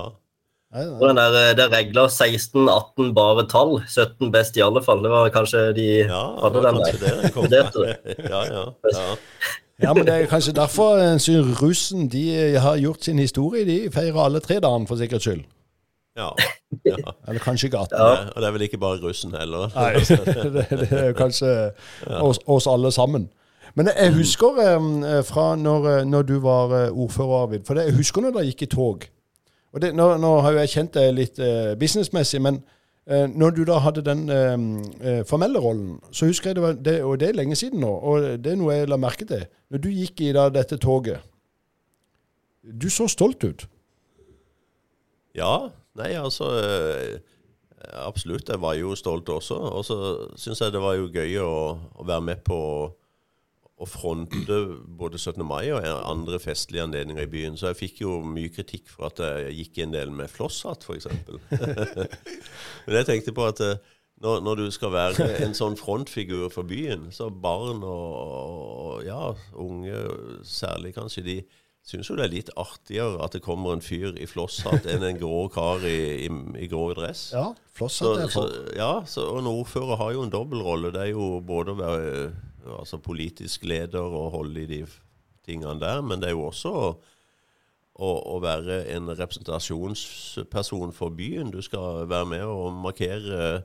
[0.74, 0.98] nei, nei.
[1.00, 3.78] den der, eh, det regla 16-18 bare tall.
[3.86, 5.00] 17 best i alle fall.
[5.06, 7.22] Det var kanskje de Ja, hadde den kanskje det der.
[7.22, 7.46] den kom
[8.34, 9.06] Ja, ja, ja.
[9.82, 11.16] Ja, men det er kanskje derfor eh,
[11.62, 13.64] russen de eh, har gjort sin historie.
[13.66, 15.46] De feirer alle tre dagene, for sikkerhets skyld.
[16.18, 16.28] ja,
[16.90, 16.96] ja.
[17.28, 17.98] Eller kanskje gaten.
[17.98, 18.28] Ja.
[18.32, 19.70] Og det er vel ikke bare russen heller.
[19.76, 19.92] Nei,
[20.56, 21.54] det, det er jo kanskje
[22.18, 23.28] oss, oss alle sammen.
[23.74, 27.64] Men jeg husker eh, fra når, eh, når du var eh, ordfører, Arvid.
[27.66, 29.06] For det, jeg husker når dere gikk i tog.
[29.72, 32.60] Og det, nå, nå har jo jeg kjent deg litt eh, businessmessig, men
[33.08, 36.96] eh, når du da hadde den eh, formelle rollen, så husker jeg det var det,
[37.08, 39.46] Og det er lenge siden nå, og det er noe jeg la merke til.
[39.72, 41.24] Når du gikk i da dette toget
[42.62, 43.64] Du så stolt ut.
[45.34, 47.20] Ja, nei, altså eh,
[47.98, 49.56] Absolutt, jeg var jo stolt også.
[49.58, 49.96] Og så
[50.38, 51.54] syns jeg det var jo gøy å,
[51.98, 55.42] å være med på å, fronte både 17.
[55.42, 57.56] mai og andre festlige anledninger i byen.
[57.58, 61.10] Så jeg fikk jo mye kritikk for at jeg gikk en del med flosshatt, f.eks.
[62.86, 63.82] Men jeg tenkte på at eh,
[64.22, 69.32] når, når, du skal være en sånn frontfigur for byen, så barn og, og ja,
[69.58, 70.04] unge
[70.46, 71.36] særlig kanskje, de
[71.86, 75.18] syns jo det er litt artigere at det kommer en fyr i flosshatt enn en
[75.18, 76.30] grå kar i, i,
[76.62, 77.30] i grå dress.
[77.34, 78.52] Ja, flosshatt er for.
[78.78, 80.92] Ja, så, og en ordfører har jo en dobbeltrolle.
[80.94, 82.12] Det er jo både å være
[82.78, 84.84] altså, politisk leder og holde i de
[85.46, 86.72] tingene der, men det er jo også
[87.92, 91.50] å, å være en representasjonsperson for byen.
[91.52, 93.64] Du skal være med og markere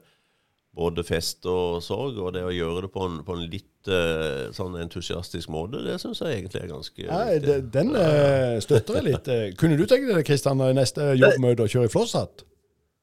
[0.78, 4.50] både fest og sorg, og det å gjøre det på en, på en litt uh,
[4.56, 9.08] sånn entusiastisk måte, det syns jeg egentlig er ganske ja, det, Den uh, støtter jeg
[9.10, 9.32] litt.
[9.32, 12.46] Eh, kunne du tenke deg Kristian, neste jobbmøte å kjøre i flosshatt?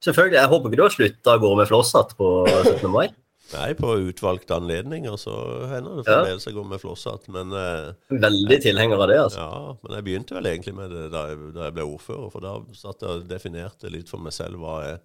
[0.05, 0.39] Selvfølgelig.
[0.39, 2.89] Jeg håper ikke du har slutta å gå med flosshatt på 17.
[2.93, 3.07] mai.
[3.53, 5.33] Nei, på utvalgte anledninger så
[5.69, 7.51] hender det fremdeles jeg går med flosshatt, men
[8.09, 9.43] Veldig tilhenger av det, altså.
[9.43, 12.45] Ja, men jeg begynte vel egentlig med det da jeg, da jeg ble ordfører, for
[12.45, 15.03] da satt jeg og definerte litt for meg selv hva jeg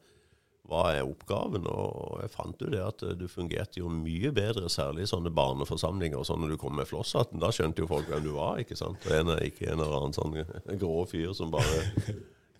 [0.71, 1.67] hva er oppgaven?
[1.67, 6.21] Og jeg fant jo det at du fungerte jo mye bedre, særlig i sånne barneforsamlinger
[6.21, 7.43] og sånn når du kom med flosshatten.
[7.43, 9.03] Da skjønte jo folk hvem du var, ikke sant?
[9.09, 10.39] Og en, ikke en eller annen sånn
[10.83, 11.83] grå fyr som bare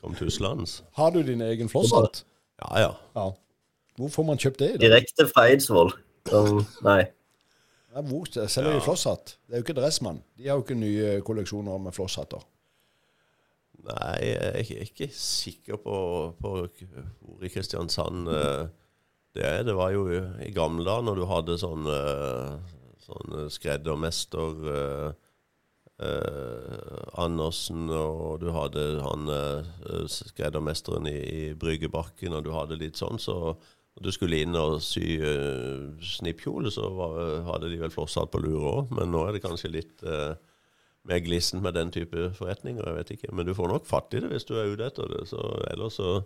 [0.03, 0.81] kom tusslands.
[0.99, 2.25] Har du din egen flosshatt?
[2.61, 3.31] Ja, ja, ja.
[4.01, 4.75] Hvor får man kjøpt det?
[4.75, 4.85] Da?
[4.89, 5.93] Direkte fra Eidsvoll.
[6.33, 7.03] Um, nei.
[7.91, 8.85] Ja, hvor selger de ja.
[8.85, 9.37] flosshatt?
[9.47, 10.23] Det er jo ikke Dressmann.
[10.39, 12.43] De har jo ikke nye kolleksjoner med flosshatter.
[13.87, 15.97] Nei, jeg er ikke sikker på,
[16.41, 18.69] på hvor i Kristiansand eh,
[19.37, 19.65] det er.
[19.67, 25.09] Det var jo i gamle dager når du hadde sånn, eh, sånn skreddermester eh,
[26.05, 33.01] eh, Andersen, og du hadde han eh, skreddermesteren i, i Bryggebakken, og du hadde litt
[33.01, 33.55] sånn, så
[34.01, 38.69] du skulle inn og sy eh, snippkjole, så var, hadde de vel flosshatt på lur
[38.75, 40.33] òg, men nå er det kanskje litt uh,
[41.09, 42.85] mer glissent med den type forretninger.
[42.87, 43.33] jeg vet ikke.
[43.33, 45.27] Men du får nok fatt i det hvis du er ute etter det.
[45.29, 46.21] Så ellers så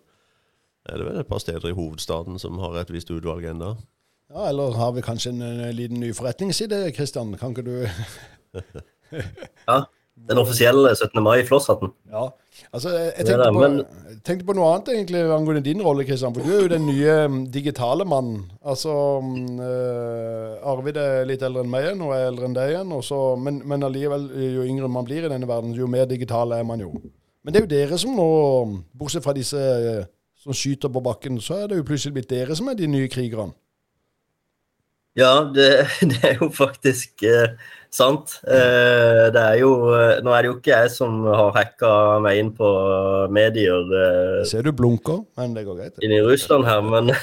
[0.88, 3.74] er det vel et par steder i hovedstaden som har et visst utvalg ennå.
[4.34, 7.36] Ja, eller har vi kanskje en, en liten ny forretningside, Kristian?
[7.38, 7.86] Kan ikke du
[9.68, 9.84] Ja.
[10.14, 11.22] Den offisielle 17.
[11.22, 11.90] mai-flosshatten.
[12.12, 12.28] Ja.
[12.72, 16.34] Altså, jeg tenkte, på, jeg tenkte, på, noe annet egentlig angående din rolle, Kristian.
[16.36, 18.44] For du er jo den nye mm, digitale mannen.
[18.62, 22.94] Altså øh, Arvid er litt eldre enn meg igjen, og er eldre enn deg igjen.
[22.94, 26.64] Også, men, men allikevel, jo yngre man blir i denne verden, jo mer digital er
[26.66, 26.94] man jo.
[27.44, 28.30] Men det er jo dere som nå,
[28.96, 30.06] bortsett fra disse uh,
[30.40, 33.10] som skyter på bakken, så er det jo plutselig blitt dere som er de nye
[33.12, 33.52] krigerne.
[35.18, 35.68] Ja, det,
[36.10, 37.52] det er jo faktisk uh,
[37.94, 38.38] Sant.
[38.42, 39.70] Eh, det er jo
[40.24, 41.90] Nå er det jo ikke jeg som har hacka
[42.24, 42.70] meg inn på
[43.34, 43.84] medier.
[44.00, 46.00] Eh, ser du blunker, men det går greit.
[46.02, 47.14] Inne i Russland her, men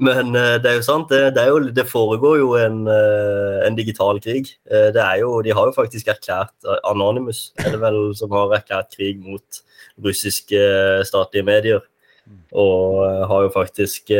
[0.00, 1.12] Men eh, det er jo sant.
[1.12, 4.48] Det, det, jo, det foregår jo en, en, digital krig.
[4.64, 8.96] Det er jo, de har jo faktisk erklært Anonymous er det vel som har erklært
[8.96, 9.60] krig mot
[10.00, 10.62] russiske
[11.04, 11.84] statlige medier.
[12.24, 12.40] Mm.
[12.64, 14.14] Og har jo faktisk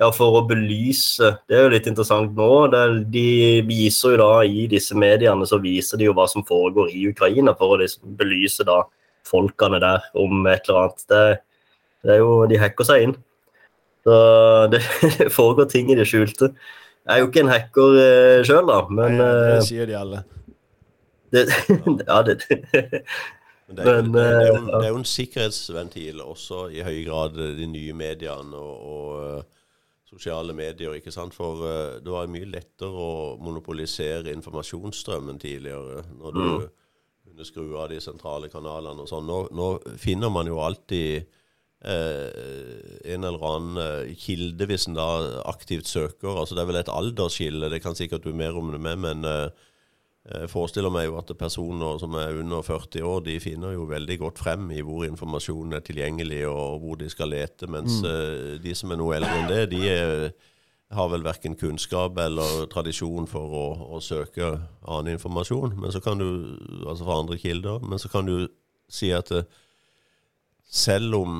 [0.00, 2.50] ja, for å belyse Det er jo litt interessant nå.
[3.14, 3.28] De
[3.68, 7.54] viser jo da i disse mediene så viser de jo hva som foregår i Ukraina,
[7.58, 8.82] for å liksom belyse da
[9.28, 11.06] folkene der om et eller annet.
[11.10, 11.22] Det,
[12.04, 13.16] det er jo, De hacker seg inn.
[14.04, 14.18] Så
[14.74, 14.82] det,
[15.20, 16.50] det, foregår ting i det skjulte.
[17.04, 19.98] Jeg er jo ikke en hacker eh, sjøl, da, men Nei, Det eh, sier de
[20.00, 20.24] alle.
[21.34, 21.46] Det,
[22.10, 22.38] ja, det,
[23.68, 27.02] men det er, men, det, er jo, det er jo en sikkerhetsventil også i høy
[27.06, 28.58] grad, de nye mediene.
[28.58, 29.52] og, og
[30.14, 30.96] sosiale medier.
[30.96, 31.34] ikke sant?
[31.36, 36.04] For uh, det var mye lettere å monopolisere informasjonsstrømmen tidligere.
[36.18, 36.66] når du mm.
[37.28, 39.26] kunne skru av de sentrale kanalene og sånn.
[39.28, 41.26] Nå, nå, finner man jo alltid
[41.84, 42.30] uh,
[43.04, 45.10] en eller annen uh, kilde hvis en da
[45.50, 46.34] aktivt søker.
[46.34, 49.30] altså Det er vel et aldersskille, det kan sikkert du mer om det med, men
[50.24, 54.16] jeg forestiller meg jo at personer som er under 40 år, de finner jo veldig
[54.22, 58.62] godt frem i hvor informasjonen er tilgjengelig og hvor de skal lete, mens mm.
[58.64, 60.30] de som er noe eldre enn det, de er,
[60.96, 63.66] har vel verken kunnskap eller tradisjon for å,
[63.98, 66.56] å, søke annen informasjon, men så kan du,
[66.86, 67.84] altså fra andre kilder.
[67.84, 68.48] Men så kan du
[68.88, 69.28] si at
[70.64, 71.38] selv om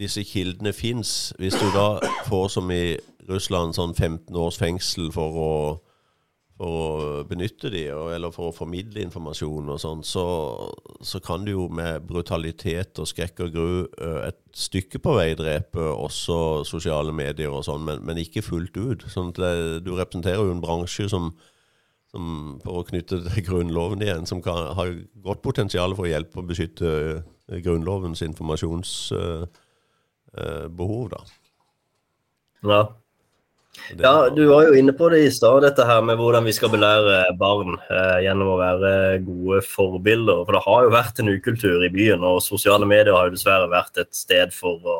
[0.00, 2.96] disse kildene fins, hvis du da får som i
[3.28, 5.54] Russland sånn 15 års fengsel for å
[6.60, 10.24] for å benytte de, eller for å formidle informasjon og sånn, så,
[11.00, 15.32] så, kan du jo med brutalitet og skrekk og gru eh, et stykke på vei
[15.38, 19.06] drepe også sosiale medier og sånn, men, men, ikke fullt ut.
[19.10, 21.32] Sånn det, du representerer jo en bransje som,
[22.12, 22.24] som,
[22.64, 24.92] for å knytte til Grunnloven igjen, som kan, har
[25.24, 29.48] godt potensial for å hjelpe og beskytte eh, Grunnlovens informasjonsbehov,
[30.36, 31.24] uh, uh, da.
[32.62, 32.82] Ja.
[33.98, 36.70] Ja, du var jo inne på det i stad, dette her med hvordan vi skal
[36.72, 38.92] belære barn eh, gjennom å være
[39.24, 40.44] gode forbilder.
[40.44, 43.70] For det har jo vært en ukultur i byen, og sosiale medier har jo dessverre
[43.72, 44.98] vært et sted for, å,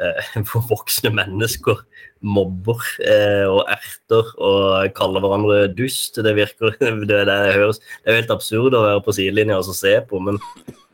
[0.00, 1.80] eh, for voksne mennesker
[2.20, 6.20] mobber eh, og erter og kaller hverandre dust.
[6.20, 9.72] Det virker det, det, høres, det er jo helt absurd å være på sidelinja og
[9.72, 10.40] se på, men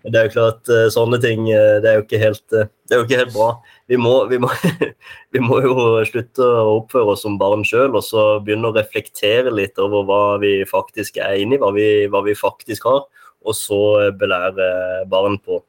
[0.06, 2.94] det er jo klart eh, sånne ting eh, det er jo ikke helt, eh, det
[2.94, 3.48] er jo ikke helt bra
[3.86, 4.50] vi må, vi, må,
[5.34, 5.76] vi må, jo
[6.08, 10.22] slutte å oppføre oss som barn sjøl, og så begynne å reflektere litt over hva
[10.42, 13.04] vi faktisk er inne i, hva vi, hva vi faktisk har,
[13.46, 13.80] og så
[14.18, 14.68] belære
[15.10, 15.60] barn på.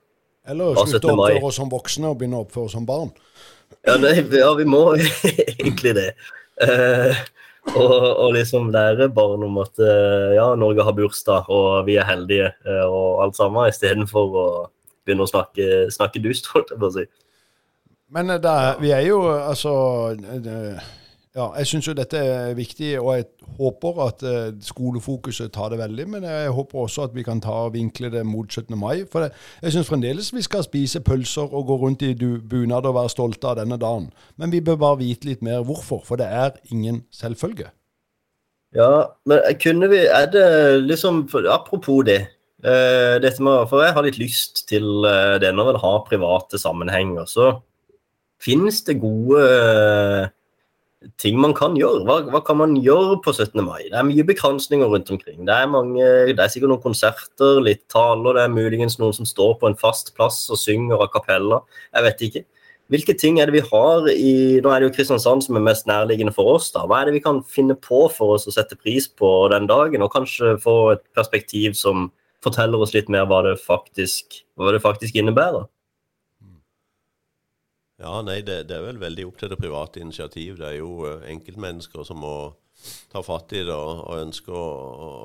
[0.47, 3.12] Eller slutte å oppføre oss som voksne og begynne å oppføre oss som barn.
[3.86, 4.82] Ja, nei, ja vi må
[5.60, 6.12] egentlig det.
[6.58, 7.13] Uh,
[7.75, 9.82] og, og, liksom lære barn om at
[10.34, 12.53] ja, Norge har bursdag, og vi er heldige,
[12.88, 14.45] og alt sammen, istedenfor å
[15.03, 17.03] begynne å snakke, snakke dust, holdt jeg på å si.
[18.13, 19.74] Men eh, da, vi er jo altså
[20.15, 20.86] eh,
[21.38, 23.26] ja, Jeg syns jo dette er viktig, og jeg
[23.60, 26.08] håper at eh, skolefokuset tar det veldig.
[26.15, 28.78] Men jeg håper også at vi kan ta og vinkle det mot 17.
[28.80, 29.04] mai.
[29.12, 32.96] For det, jeg syns fremdeles vi skal spise pølser og gå rundt i bunad og
[32.98, 34.10] være stolte av denne dagen.
[34.38, 37.70] Men vi bør bare vite litt mer hvorfor, for det er ingen selvfølge.
[38.76, 42.28] Ja, men kunne vi Er det liksom Apropos det.
[42.65, 46.58] Uh, dette med, for jeg har litt lyst til uh, det når en har private
[46.58, 47.26] sammenhenger.
[47.26, 47.52] så
[48.43, 50.28] Finnes det gode eh,
[51.21, 52.04] ting man kan gjøre?
[52.06, 53.58] Hva, hva, kan man gjøre på 17.
[53.65, 53.88] mai?
[53.88, 55.39] Det er mye bekransninger rundt omkring.
[55.47, 59.30] Det er, mange, det er sikkert noen konserter, litt taler, det er muligens noen som
[59.30, 61.63] står på en fast plass og synger a cappella.
[61.95, 62.45] Jeg vet ikke.
[62.88, 65.89] Hvilke ting er det vi har i Nå er det jo Kristiansand som er mest
[65.89, 66.69] nærliggende for oss.
[66.71, 66.86] da.
[66.88, 70.06] Hva er det vi kan finne på for oss å sette pris på den dagen,
[70.06, 72.08] og kanskje få et perspektiv som
[72.45, 75.67] forteller oss litt mer hva det faktisk, hva det faktisk innebærer?
[77.97, 80.60] Ja, nei, det, det, er vel veldig opp til det private initiativ.
[80.60, 82.38] Det er jo uh, enkeltmennesker som må
[83.10, 84.67] ta fatt i det og, og ønsker å,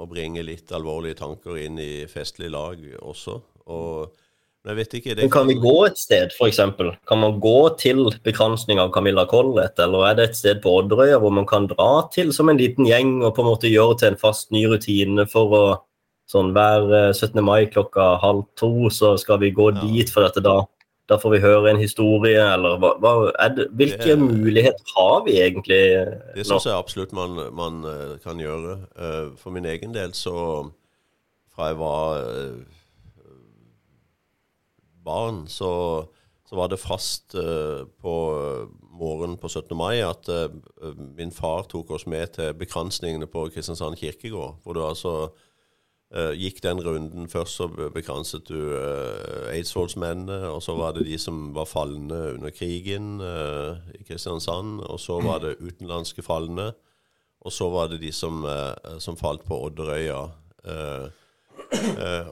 [0.00, 3.36] å, bringe litt alvorlige tanker inn i festlig lag også.
[3.68, 4.14] Og,
[4.62, 6.62] men jeg vet ikke det Kan vi gå et sted, f.eks.?
[7.10, 11.20] Kan man gå til bekransning av Camilla Collett, eller er det et sted på Odderøya
[11.20, 14.14] hvor man kan dra til som en liten gjeng og på en måte gjøre til
[14.14, 15.64] en fast ny rutine for å
[16.32, 17.36] sånn hver 17.
[17.36, 19.82] Eh, mai klokka halv to, så skal vi gå ja.
[19.84, 20.62] dit for dette da
[21.12, 25.36] da får vi høre en historie, eller hva, hva det, Hvilke det, muligheter har vi
[25.42, 26.36] egentlig nå?
[26.38, 28.78] Det syns jeg absolutt man, man, eh, kan gjøre.
[28.96, 30.36] Eh, for min egen del så
[31.52, 32.62] Fra jeg var eh,
[35.04, 35.72] barn, så,
[36.48, 38.14] så var det fast på
[38.92, 39.74] morgenen på 17.
[39.76, 40.30] mai at
[41.18, 44.60] min far tok oss med til bekransningene på Kristiansand kirkegård.
[44.62, 45.14] hvor det altså
[46.12, 47.28] gikk den runden.
[47.28, 48.58] Først så bekranset du
[49.52, 54.82] eidsvollsmennene, og så var det de som var falne under krigen uh, i Kristiansand.
[54.84, 56.72] Og så var det utenlandske falne.
[57.42, 58.44] Og så var det de som,
[59.02, 60.20] som falt på Odderøya.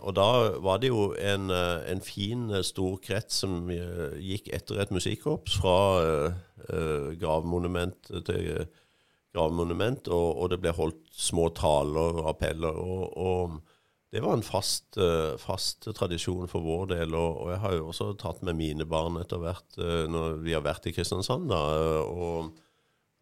[0.06, 0.28] og da
[0.62, 6.30] var det jo en, en fin, stor krets som gikk etter et musikkorps fra
[7.18, 8.68] gravmonument til
[9.34, 12.74] gravmonument, og, og, det ble holdt små taler og appeller.
[12.74, 13.69] og, og
[14.10, 17.14] det var en fast, uh, fast, tradisjon for vår del.
[17.14, 20.56] Og, og, jeg har jo også tatt med mine barn etter hvert uh, når vi
[20.56, 21.46] har vært i Kristiansand.
[21.52, 21.60] da,
[22.02, 22.50] og,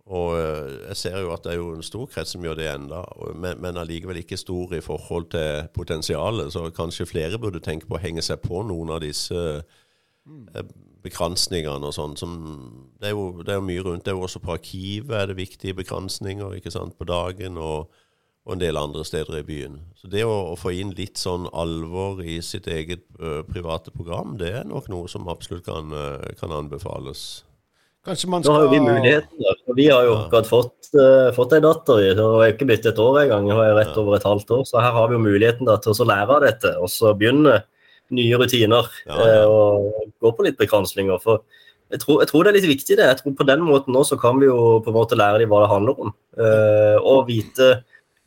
[0.09, 2.71] og uh, jeg ser jo at det er jo en stor krets som gjør det
[2.73, 3.03] enda,
[3.37, 6.55] men, men allikevel ikke stor i forhold til potensialet.
[6.57, 9.61] Så kanskje flere burde tenke på å henge seg på noen av disse
[11.05, 12.17] bekransningene og sånn.
[12.97, 14.05] Det, det, er jo mye rundt.
[14.05, 17.61] Det er jo også på arkivet er det viktige bekransninger ikke sant, på dagen.
[17.61, 17.93] og
[18.49, 19.77] og en del andre steder i byen.
[19.99, 24.39] Så det å, å få inn litt sånn alvor i sitt eget uh, private program,
[24.41, 27.45] det er nok noe som absolutt kan, uh, kan anbefales.
[28.09, 28.55] Kanskje man skal...
[28.55, 29.43] Nå har jo vi muligheten.
[29.45, 29.75] Da.
[29.77, 30.43] Vi har jo ja.
[30.49, 32.01] fått, uh, fått ei datter.
[32.17, 33.99] Hun er ikke blitt et år engang, hun er rett ja.
[34.01, 34.65] over et halvt år.
[34.71, 37.59] Så her har vi jo muligheten da, til å lære av dette, og så begynne
[38.17, 38.89] nye rutiner.
[39.05, 39.45] Ja, ja.
[39.45, 41.21] og gå på litt bekranslinger.
[41.21, 41.45] For
[41.93, 43.13] jeg tror, jeg tror, det er litt viktig det.
[43.13, 45.53] Jeg tror På den måten nå så kan vi jo på en måte lære dem
[45.53, 46.17] hva det handler om.
[47.05, 47.69] og vite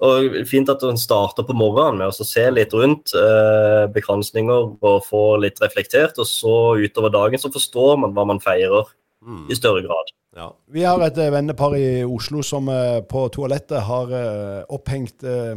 [0.01, 5.05] og Fint at hun starter på morgenen med å se litt rundt eh, bekransninger og
[5.05, 6.17] få litt reflektert.
[6.17, 8.89] Og så utover dagen så forstår man hva man feirer
[9.21, 9.45] mm.
[9.53, 10.09] i større grad.
[10.35, 10.49] Ja.
[10.73, 15.53] Vi har et eh, vennepar i Oslo som eh, på toalettet har eh, opphengt eh,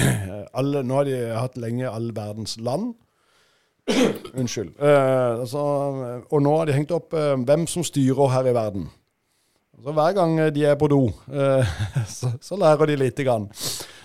[0.58, 2.94] alle, Nå har de hatt lenge all verdens land.
[4.32, 4.78] Unnskyld.
[4.80, 5.64] Eh, altså,
[6.24, 8.88] og nå har de hengt opp hvem som styrer her i verden.
[9.82, 11.74] Så Hver gang de er på do, eh,
[12.40, 13.48] så, lærer de lite grann.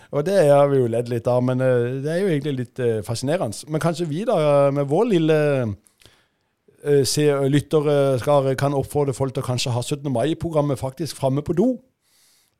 [0.10, 2.82] Og det har vi jo ledd litt av, men eh, det er jo egentlig litt
[2.82, 3.70] eh, fascinerende.
[3.70, 4.40] Men kanskje vi, da,
[4.74, 10.10] med vår lille eh, se, lytterskare kan oppfordre folk til å kanskje ha 17.
[10.14, 11.76] mai-programmet faktisk framme på do.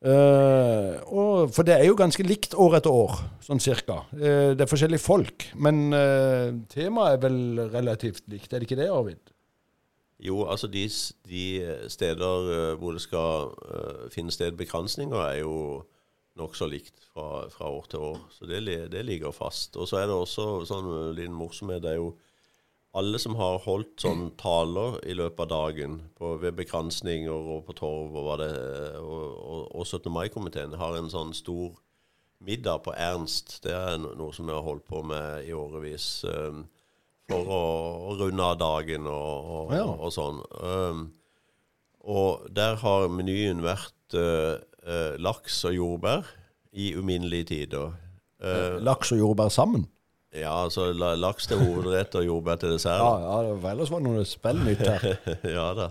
[0.00, 3.98] Og, for det er jo ganske likt år etter år, sånn cirka.
[4.14, 5.44] Det er forskjellige folk.
[5.60, 5.90] Men
[6.72, 7.36] temaet er vel
[7.68, 9.20] relativt likt, er det ikke det, Arvid?
[10.20, 10.84] Jo, altså de,
[11.30, 11.44] de
[11.88, 13.54] steder hvor det skal
[14.12, 15.54] finne sted bekransninger, er jo
[16.40, 18.18] nokså likt fra, fra, år til år.
[18.34, 18.62] Så det,
[18.92, 19.76] det ligger fast.
[19.76, 21.82] Og så er det også sånn liten morsomhet.
[21.84, 22.12] Det er jo
[22.96, 27.76] alle som har holdt sånn taler i løpet av dagen på, ved bekransninger og på
[27.78, 28.50] torv og, det,
[28.98, 30.10] og, og, og 17.
[30.14, 31.76] mai-komiteen, har en sånn stor
[32.42, 33.60] middag på Ernst.
[33.64, 36.64] Det er noe som vi har holdt på med i årevis um,
[37.30, 37.62] for å,
[38.10, 39.86] å, runde av dagen og, ja.
[39.86, 40.42] og sånn.
[40.58, 41.06] Um,
[42.00, 46.28] og der har menyen vært uh, uh, laks og jordbær
[46.72, 47.96] i uminnelige tider.
[48.40, 49.86] Uh, laks og jordbær sammen?
[50.30, 53.02] Ja, altså laks til hovedrett og jordbær til dessert.
[53.02, 55.08] Ja, ja, det var ellers var det noe spill nytt her.
[55.56, 55.88] ja da.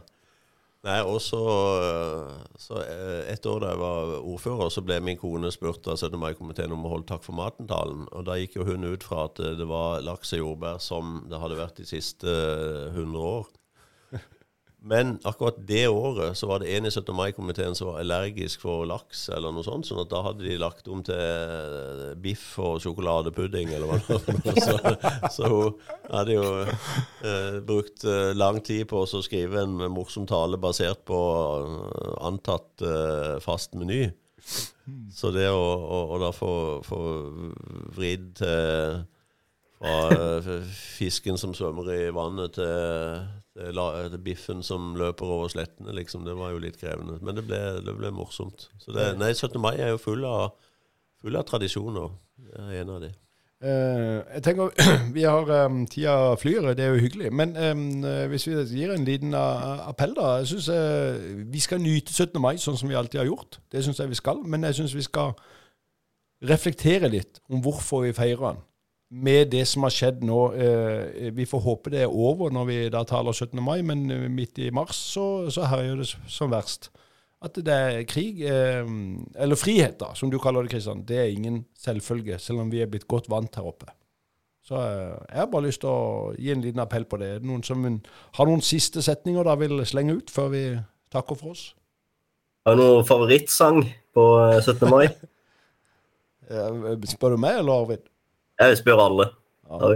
[0.88, 1.40] Nei, og så
[1.84, 6.16] eh, Et år da jeg var ordfører, så ble min kone spurt av 17.
[6.22, 8.06] mai-komiteen om å holde Takk for maten-talen.
[8.16, 11.42] Og da gikk jo hun ut fra at det var laks og jordbær som det
[11.42, 12.36] hadde vært de siste
[12.96, 13.52] 100 eh, år.
[14.82, 17.16] Men akkurat det året så var det en i 17.
[17.16, 19.90] mai-komiteen som var allergisk for laks, eller noe sånt.
[19.90, 24.08] sånn at da hadde de lagt om til eh, biff og sjokoladepudding, eller hva det
[24.16, 24.62] var.
[24.70, 24.78] Så,
[25.36, 25.76] så hun
[26.14, 31.20] hadde jo eh, brukt eh, lang tid på å skrive en morsom tale basert på
[31.60, 34.06] eh, antatt eh, fast meny.
[35.14, 36.54] Så det å, å, å da få,
[36.88, 37.00] få
[38.00, 39.02] vridd til
[39.80, 43.80] fra fisken som svømmer i vannet, til
[44.12, 46.26] det, biffen som løper over slettene, liksom.
[46.26, 47.20] Det var jo litt krevende.
[47.22, 48.70] Men det ble, det ble morsomt.
[48.88, 49.60] Det, nei, 17.
[49.62, 50.54] mai er jo full av,
[51.22, 52.14] full av tradisjoner.
[52.38, 53.12] Det er en av de.
[53.60, 54.72] Uh, jeg tenker,
[55.16, 57.34] Vi har um, tida flyr, det er jo hyggelig.
[57.36, 60.38] Men um, hvis vi gir en liten uh, appell, da.
[60.40, 62.40] Jeg syns uh, vi skal nyte 17.
[62.40, 63.60] mai sånn som vi alltid har gjort.
[63.72, 64.44] Det syns jeg vi skal.
[64.48, 65.36] Men jeg syns vi skal
[66.48, 68.62] reflektere litt om hvorfor vi feirer den
[69.10, 72.80] med det som har skjedd nå eh, Vi får håpe det er over når vi
[72.94, 73.58] da taler 17.
[73.64, 76.92] mai, men eh, midt i mars så, så herjer det som verst.
[77.42, 78.84] At det er krig, eh,
[79.40, 82.84] eller frihet, da, som du kaller det, Kristian, det er ingen selvfølge, selv om vi
[82.84, 83.90] er blitt godt vant her oppe.
[84.70, 87.40] Så jeg har bare lyst til å gi en liten appell på det.
[87.42, 90.64] Noen som har noen siste setninger da vil slenge ut før vi
[91.10, 91.64] takker for oss?
[92.68, 93.82] Har du noen favorittsang
[94.14, 94.26] på
[94.60, 94.84] 17.
[94.86, 95.08] Eh, mai?
[97.16, 98.06] Spør du meg eller Arvid?
[98.60, 99.30] Jeg spør alle.
[99.70, 99.92] Ja.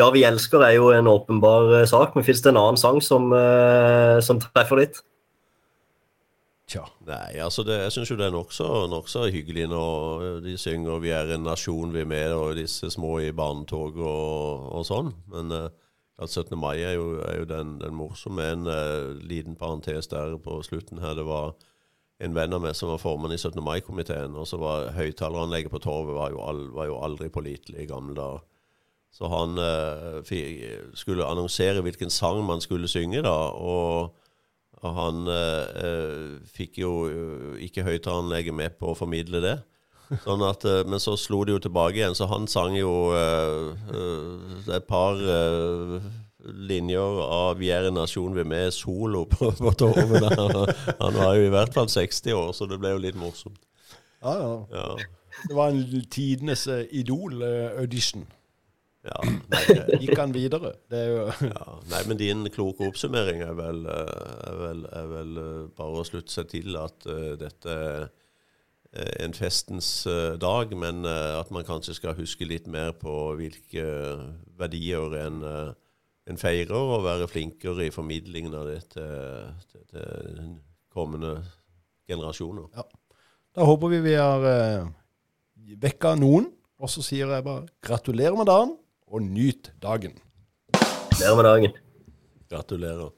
[0.00, 3.00] ja, vi elsker er jo en åpenbar uh, sak, men fins det en annen sang
[3.04, 5.00] som, uh, som treffer litt?
[6.70, 6.84] Tja.
[7.08, 11.10] Nei, altså det, jeg syns jo det er nokså nok hyggelig når de synger 'Vi
[11.10, 15.14] er en nasjon, vi er med', og disse små i barnetog og, og sånn.
[15.32, 15.50] Men
[16.20, 16.58] at 17.
[16.58, 18.44] mai er jo, er jo den, den, morsomme.
[18.44, 21.14] En uh, liten parentes der på slutten her.
[21.16, 21.54] Det var
[22.20, 23.58] en venn av meg som var formann i 17.
[23.64, 24.36] mai-komiteen.
[24.36, 28.16] Og så var høyttaleranlegget på Torvet var jo, all, var jo aldri pålitelig i gamle
[28.16, 28.44] dager.
[29.10, 33.34] Så han eh, skulle annonsere hvilken sang man skulle synge, da.
[33.58, 34.12] Og,
[34.80, 39.56] og han eh, eh fikk jo eh, ikke høyttaleranlegget med på å formidle det.
[40.22, 44.76] Sånn at, eh, men så slo det jo tilbake igjen, så han sang jo eh,
[44.76, 45.18] et par
[46.44, 50.28] linjer av 'Vi er en nasjon, vi er med' solo på, på torvet.
[51.00, 53.60] Han var jo i hvert fall 60 år, så det ble jo litt morsomt.
[54.22, 54.54] Ja, ja.
[54.72, 54.86] ja.
[55.48, 58.26] Det var en tidenes uh, Idol-audition.
[59.04, 59.20] Ja,
[60.02, 60.74] Gikk han videre?
[60.92, 66.02] Ja, nei, men din kloke oppsummering er vel, eh, er vel, er vel eh, bare
[66.02, 68.10] å slutte seg til at uh, dette er
[69.24, 73.84] en festens uh, dag, men at man kanskje skal huske litt mer på hvilke
[74.58, 75.70] verdier en uh,
[76.28, 80.50] en feirer og være flinkere i formidlingen av det til, til, til
[80.92, 81.38] kommende
[82.10, 82.68] generasjoner.
[82.76, 82.86] Ja.
[83.56, 84.90] Da håper vi vi har uh,
[85.80, 86.50] vekka noen.
[86.80, 88.70] Og så sier jeg bare gratulerer med dagen,
[89.04, 90.14] og nyt dagen.
[90.72, 91.74] Gratulerer med dagen.
[92.48, 93.10] Gratulerer.